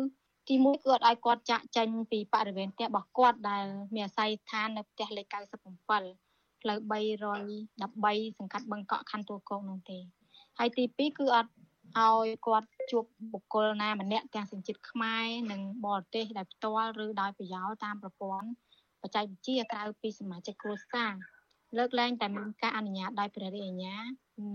[0.51, 9.99] ទីមួយគឺអត់ឲ្យគាត់ចាក់ចេញពីបរិវេណផ្ទះរបស់គាត់ដែលមានអាស័យដ្ឋាននៅផ្ទះលេខ97ផ្លូវ313សង្កាត់បឹងកក់ខណ្ឌទួលគោកនោះទេ
[10.57, 11.51] ហើយទី2គឺអត់
[11.99, 18.49] ឲ្យគាត់ជួបបុគ្គលណាម្នាក់ទាំងសញ្ជាតិខ្មែរនិងបរទេសដោយផ្ទាល់ឬដោយប្រយោលតាមប្រព័ន្ធ
[19.01, 21.13] បច្ចេកវិទ្យាក្រៅពីសមាជិកគ្រួសារ
[21.77, 23.97] លើកលែងតែមានការអនុញ្ញាតដោយព្រះរាជអាជ្ញា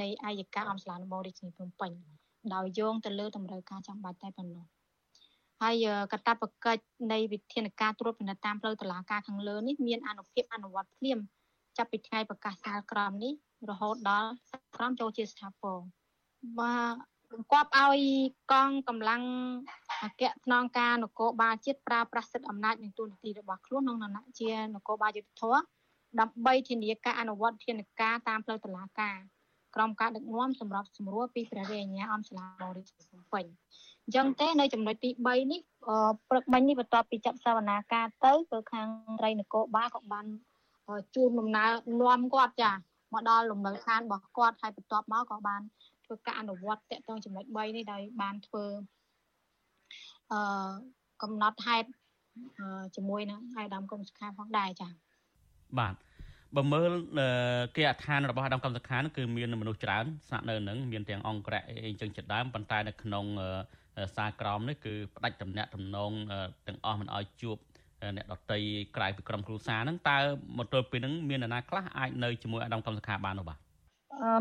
[0.02, 1.92] នៃអាយកាអំសាលាដំបងរាជធានីភ្នំពេញ
[2.54, 4.66] ដោយយោងទៅលើតម្រូវការចាំបាច់តែប៉ុណ្ណោះ
[5.62, 6.82] ហើយកតាបកិច្ច
[7.12, 11.18] នៃវិធានការត្រួតពិនិត្យតាមផ្លូវតុលាការខាងលើនេះមានអនុភាពអនុវត្តភ្លាម
[11.76, 13.32] ចាប់ពីថ្ងៃប្រកាសសាលក្រមនេះ
[13.70, 14.30] រហូតដល់
[14.76, 15.76] ក្រមចូលជាស្ថាពរ
[16.60, 16.94] បាទ
[17.30, 18.00] បង្គាប់ឲ្យ
[18.52, 19.22] កងកម្លាំង
[20.02, 25.56] អគ្គថ្នាក់ការនគរបាលជាតិប្រើប្រាស់សិទ្ធិអំណាចនិងទូនាទីរបស់ខ្លួនក្នុងឋានៈជានគរបាលយុទ្ធធរ
[26.20, 29.16] ដើម្បីធានាការអនុវត្តធានការតាមផ្លូវតុលាការ
[29.74, 33.44] ក្រមការដឹកនាំសម្រាប់សម្រួលពីព្រះរាជអាជ្ញាអង្គសាលាបរិយាភ្នំពេញ
[34.06, 35.60] អញ្ចឹងទេនៅចំណុចទី3នេះ
[36.28, 38.88] ព្រឹកមិញនេះបន្ទាប់ពីចាប់សវនាការទៅគឺខាង
[39.20, 40.26] ត្រីនគរបាលក៏បាន
[41.14, 42.72] ជួនដំណើរនាំគាត់ចា
[43.12, 45.62] មកដល់លំនៅឋានរបស់គាត់ហើយបន្ទាប់មកក៏បាន
[46.04, 48.64] ធ្វើការអនុវត្តតកតងចំណុច3នេះដោយបានធ្វើ
[50.32, 50.70] អឺ
[51.22, 51.88] កំណត់ហេតុ
[52.96, 54.92] ជាមួយនឹងអាយដាមកុំសុខាផងដែរចា៎
[55.78, 55.94] បាទ
[56.56, 56.90] បើមើល
[57.76, 63.24] គេអដ្ឋានរបស់អាដាមកម្មសខាគឺមានមនុស្សច្រើនស្នាក់នៅនឹងមានទាំងអង្គរៈអីចឹងជាដើមប៉ុន្តែនៅក្នុង
[64.16, 66.12] សារក្រមនេះគឺផ្ដាច់តំណាក់តំណង
[66.66, 67.56] ទាំងអស់មិនឲ្យជួប
[68.16, 68.60] អ្នកដតី
[68.96, 70.18] ក្រៅពីក្រុមគ្រួសារហ្នឹងតើ
[70.58, 73.58] មកទល់ពេលហ្នឹងមាននរណាខ្លះអាចនៅជាមួយអាដាមកម្មសខាបាននោះបាទ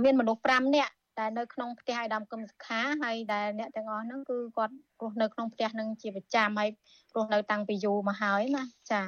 [0.04, 6.70] មានមនុស្ស5នាក់ដែលនៅក្នុងផ្ទះអាដាមកឹមសុខាហើយដែលអ្នកទាំងអស់ហ្នឹងគឺគាត់រស់នៅក្នុងផ្ទះហ្នឹងជាប្រចាំហើយ
[7.16, 9.02] រស់នៅតាំងពីយូរមកហើយណាចា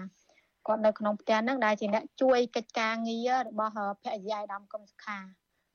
[0.68, 5.18] គាត់នៅក្នុងផ្ទះហ្នឹងដែលជាអ្នកជួយកិច្ចការងាររបស់ភរិយាអាដាមកឹមសុខា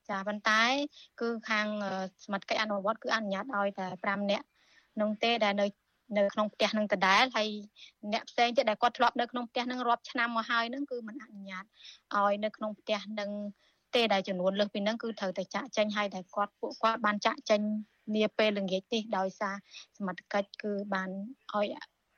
[0.09, 0.63] ចាប៉ុន្តែ
[1.21, 1.67] គឺខាង
[2.25, 4.47] សមាជិកអនុវត្តគឺអនុញ្ញាតឲ្យតែ5នាក់
[5.01, 5.67] នោះទេដែលនៅ
[6.19, 7.49] នៅក្នុងផ្ទះនឹងដដែលហើយ
[8.13, 11.65] អ្នកផ្សេងទៀតដែលគាត់ធ្លាប់នៅក្នុងផ្ទះនឹងរាប់ឆ្នាំមកហើយនឹងគឺមិនអនុញ្ញាត
[12.17, 13.31] ឲ្យនៅក្នុងផ្ទះនឹង
[13.95, 17.61] ទេដែលចំនួនលើសពីហ្នឹងគឺត្រូវតែចាក់ចេញឲ្យតែគាត់ពួកគាត់បានចាក់ចេញ
[18.17, 19.55] នាពេលល្ងាចនេះដោយសារ
[19.97, 21.09] សមត្ថកិច្ចគឺបាន
[21.55, 21.67] ឲ្យ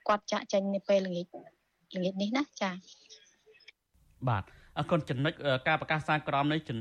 [0.07, 1.25] គាត់ចាក់ចេញនាពេលល្ងាច
[1.95, 2.73] ល្ងាចនេះណាចា៎
[4.29, 4.43] បាទ
[4.77, 5.33] អរគុណចំណុច
[5.67, 6.77] ការប្រកាសសារក្រមនេះចំ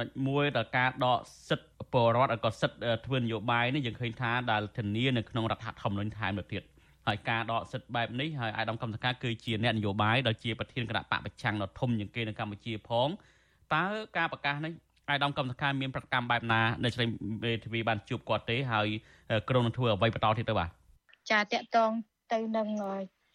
[0.00, 1.18] ណុចមួយដល់ការដក
[1.48, 6.62] សិទ្ធិពលរដ្ឋឲ្យក៏សិទ្ធិធ្វើនយោបាយនេះយើងឃើញថាដែលធានានៅក្នុងរដ្ឋធម្មនុញ្ញថែមទៅទៀត
[7.06, 13.08] ហើយការដកសិទ្ធិបែបនេះហើយអាយដាមកម្មសកាគឺជាអ្នកនយោបាយដែលជាប្រធានគណៈបកប្រឆាំងដ៏ធំជាងគេនៅកម្ពុជាផង
[13.74, 13.84] តើ
[14.16, 14.72] ការប្រកាសនេះ
[15.08, 17.04] អាយដាមកម្មសខាមានប្រកម្មបែបណានៅឆ្លៃ
[17.44, 18.88] មេធាវីបានជួបគាត់ទេហើយ
[19.48, 20.68] ក្រុមនឹងធ្វើអ្វីបន្តទៀតទៅបាទ
[21.30, 21.90] ចាតកតង
[22.32, 22.68] ទៅនឹង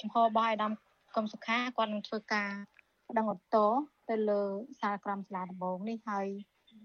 [0.01, 0.71] ចំហរបស់អាយដាម
[1.15, 2.49] កម្មសខាគាត់នឹងធ្វើការ
[3.09, 3.69] ប្តឹងឧទ្ធរ
[4.09, 4.41] ទៅលើ
[4.81, 6.27] សារក្រមសាលាដំបងនេះហើយ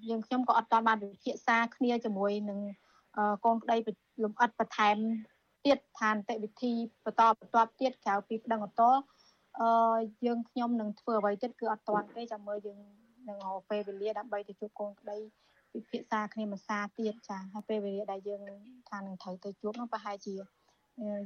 [0.09, 2.61] យើងខ្ញុំក៏អត់តាន់បានវិភាសាគ្នាជាមួយនឹង
[3.45, 3.77] កូនក្តី
[4.25, 4.97] លំអិតបន្ថែម
[5.67, 6.73] ទៀតឋានតិវិធី
[7.05, 8.95] បន្តបន្តទៀតក្រៅពីប្តឹងឧទ្ធរ
[9.61, 9.69] អឺ
[10.27, 12.79] យើងខ្ញុំនឹងធ្វើអ្វីទៀតគឺអត់តាន់ទេចាំមើលយើង
[13.29, 15.19] នឹងរកពេលវេលាដើម្បីទៅជួបកូនក្តី
[15.73, 18.43] ពិភាក្សាគ្នាមួយសារទៀតចាហើយពេលវេលាដែលយើង
[18.91, 20.35] ថានឹងត្រូវទៅជួបនោះប្រហែលជា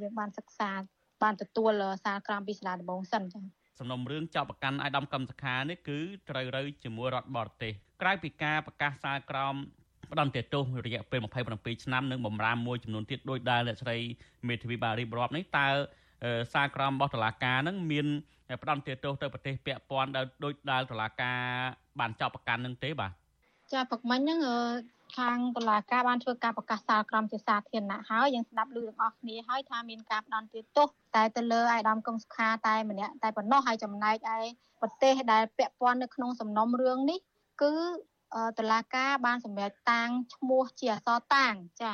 [0.03, 0.71] យើងបានសិក្សា
[1.23, 1.71] បានទទួល
[2.05, 5.99] សារក្រមពីសាលាដំបងសិនចា សំណុំរឿងចោតប្រកាន់អាយដាមកម្មសខានេះគឺ
[6.31, 7.73] ត្រូវរើជាមួយរដ្ឋបរទេស
[8.03, 9.55] ក្រៅពីការប្រកាសសារក្រម
[10.13, 11.21] ផ្ដន្ទាទោសរយៈពេល
[11.53, 13.97] 27ឆ្នាំនិងបំរាមមួយចំនួនទៀតដោយដែលអ្នកស្រី
[14.49, 15.69] មេធាវីបារីបរាប់នេះតើ
[16.53, 18.07] សារក្រមរបស់តុលាការនឹងមាន
[18.63, 20.27] ផ្ដន្ទាទោសទៅប្រទេសពាក់ព័ន្ធដោយ
[20.71, 21.41] ដែលតុលាការ
[22.01, 23.13] បានចោទប្រកាន់នឹងទេបាទ
[23.73, 24.39] ចាប្រកមិញហ្នឹង
[25.17, 34.39] ខាងតុលាការបានធ្វើការប្រកាសសាលក្រមជាសាធារណៈហើយយើងស្ដាប់ឮទាំងអស់គ្នាហើយថាមានការផ្ដន្ទាទោសតែទៅលើអាយដាមកឹមសុខាតែម្នាក់តែប៉ុណ្ណោះហើយចំណែកឯ
[34.81, 37.19] ប្រទេសដែលពាក់ព័ន្ធនៅក្នុងសំណុំរឿងនេះ
[37.63, 37.73] គឺ
[38.59, 41.93] តុលាការបានសម្រេចតាំងឈ្មោះជាអសរតាំងចា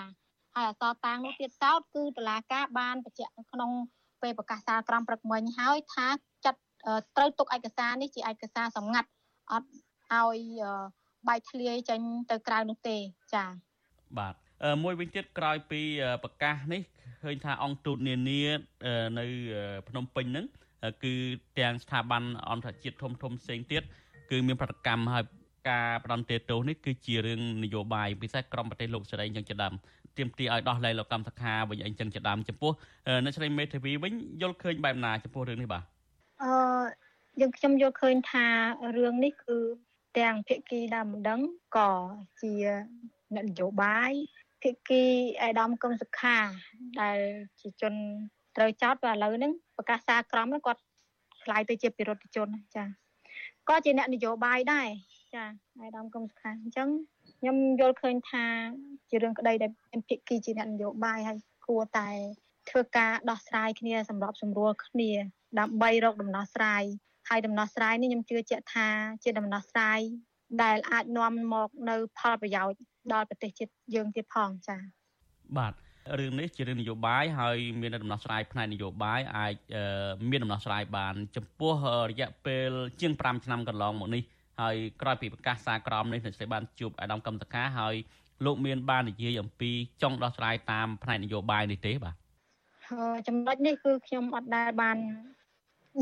[0.54, 3.70] ហើយអសរតាំងនោះទៀតសោតគឺតុលាការបានបញ្ជាក់នៅក្នុង
[4.22, 6.08] ពេលប្រកាសសាលក្រមព្រឹកមិញហើយថា
[6.44, 6.60] ចាត់
[7.16, 9.08] ត្រូវទុកឯកសារនេះជាឯកសារសម្ងាត់
[9.50, 9.68] អត់
[10.12, 10.38] ឲ្យ
[11.28, 12.00] បែកធ្លាយចេញ
[12.30, 12.96] ទៅក្រៅនោះទេ
[13.34, 13.48] ចា៎
[14.18, 14.34] បាទ
[14.82, 15.80] មួយវិញទៀតក្រោយពី
[16.24, 16.82] ប្រកាសនេះ
[17.22, 18.40] ឃើញថាអង្គទូតនានា
[19.18, 19.26] នៅ
[19.88, 20.46] ភ្នំពេញហ្នឹង
[21.04, 21.14] គឺ
[21.58, 23.82] ទាំងស្ថាប័នអន្តរជាតិធំធំផ្សេងទៀត
[24.30, 25.24] គឺមានប្រតិកម្មហើយ
[25.70, 29.74] ការផ្ដន់ទេទោសនេះគឺជារឿងនយោបាយពិសេសក្រមប្រទេសលោកសេរីយ៉ាងជាដើម
[30.16, 32.72] ទៀមទីឲ្យដោះលែងលោកកម្មសខាវិញអីចឹងជាដើមចំពោះ
[33.24, 34.12] នៅឆ្លៃមេធាវីវិញ
[34.42, 35.82] យល់ឃើញបែបណាចំពោះរឿងនេះបាទ
[36.42, 36.52] អឺ
[37.40, 38.46] យើងខ្ញុំយល់ឃើញថា
[38.96, 39.56] រឿងនេះគឺ
[40.18, 41.40] ទាំងភាគីដើមម្ដង
[41.76, 41.90] ក៏
[42.40, 42.52] ជា
[43.34, 44.12] អ្នកនយោបាយ
[44.62, 45.02] ភាគី
[45.42, 46.36] អេដាមកឹមសុខា
[47.00, 47.18] ដែល
[47.60, 47.94] ជាជន
[48.56, 50.80] ត្រូវចោទតែឥឡូវហ្នឹងប្រកាសសារក្រមគាត់
[51.44, 52.84] ខ្លាយទៅជាពិរុទ្ធជនចា
[53.68, 54.88] ក៏ជាអ្នកនយោបាយដែរ
[55.34, 55.44] ចា
[55.82, 56.88] អេដាមកឹមសុខាអញ្ចឹង
[57.38, 58.44] ខ្ញុំយល់ឃើញថា
[59.10, 59.70] ជារឿងក្តីដែល
[60.08, 62.08] ភាគីជាអ្នកនយោបាយហើយគួរតែ
[62.70, 65.10] ធ្វើការដោះស្រាយគ្នាសម្របសម្រួលគ្នា
[65.60, 66.84] ដើម្បីរកដំណោះស្រាយ
[67.28, 68.88] ហើយដំណោះស្រាយនេះខ្ញុំជឿជាក់ថា
[69.22, 70.00] ជាដំណោះស្រាយ
[70.62, 72.78] ដែលអាចនាំមកនៅផលប្រយោជន៍
[73.12, 74.80] ដល់ប្រទេសជាតិយើងទៀតផងចា៎
[75.58, 75.72] បាទ
[76.18, 79.54] រឿងនេះជារឿងនយោបាយហើយមានដំណោះស្រាយផ្នែកនយោបាយអាច
[80.30, 81.72] មានដំណោះស្រាយបាន ចំពោះ
[82.10, 82.70] រយៈពេល
[83.00, 84.22] ជាង5ឆ្នាំកន្លងមកនេះ
[84.60, 87.94] ហើយក្រោយពីប្រកាសសារក្រមនេះអ្នកស្រីបានជួបអាដាមកម្មតកាហើយ
[88.44, 89.70] លោកមានបាននិយាយអំពី
[90.02, 92.14] ចង់ដោះស្រាយតាមផ្នែកនយោបាយនេះទេបាទ
[93.28, 94.96] ចំណុចនេះគឺខ្ញុំអត់ដែលបាន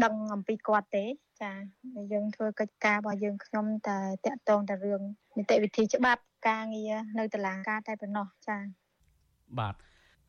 [0.05, 1.05] ដឹងអំពីគាត់ទេ
[1.43, 1.53] ចា
[2.13, 5.03] យើងធ្វើកិច្ចការរបស់យើងខ្ញុំតែតាក់ទងតែរឿង
[5.37, 8.59] នីតិវិធីច្បាប់ការងារនៅតុលាការតែប៉ុណ្ណោះចា
[9.59, 9.75] បាទ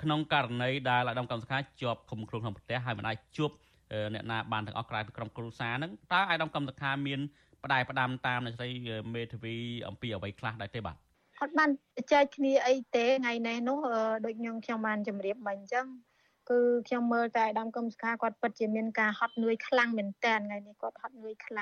[0.03, 3.51] ក្នុងករណីដែលអាដាមកម្មសខាជាប់ឃុំខ្លួនក្នុងប្រទេសហើយមិនអាចជួប
[4.13, 7.19] អ្នកណាបានទាំងអស់ក្រៅពីក្រុមគ្រួសារហ្នឹងតើអាដាមកម្មសខាមាន
[7.63, 8.69] ផ្ដាយផ្ដាំតាមអ្នកស្រី
[9.15, 9.55] មេធាវី
[9.87, 10.95] អំពីអ្វីខ្លះដែរទេបាទ
[11.41, 11.69] អត់បាន
[12.11, 13.79] ចែកគ្នាអីទេថ្ងៃនេះនោះ
[14.25, 15.85] ដូចខ្ញុំខ្ញុំបានជម្រាបមិញអញ្ចឹង
[16.49, 21.61] គឺខ្ញុំមើលតែអាដាមកឹមសុខាគាត់ពិតជាមានការហត់នឿយខ្លាំងមែនតើថ្ងៃនេះគាត់ហត់នឿយខ្លាំង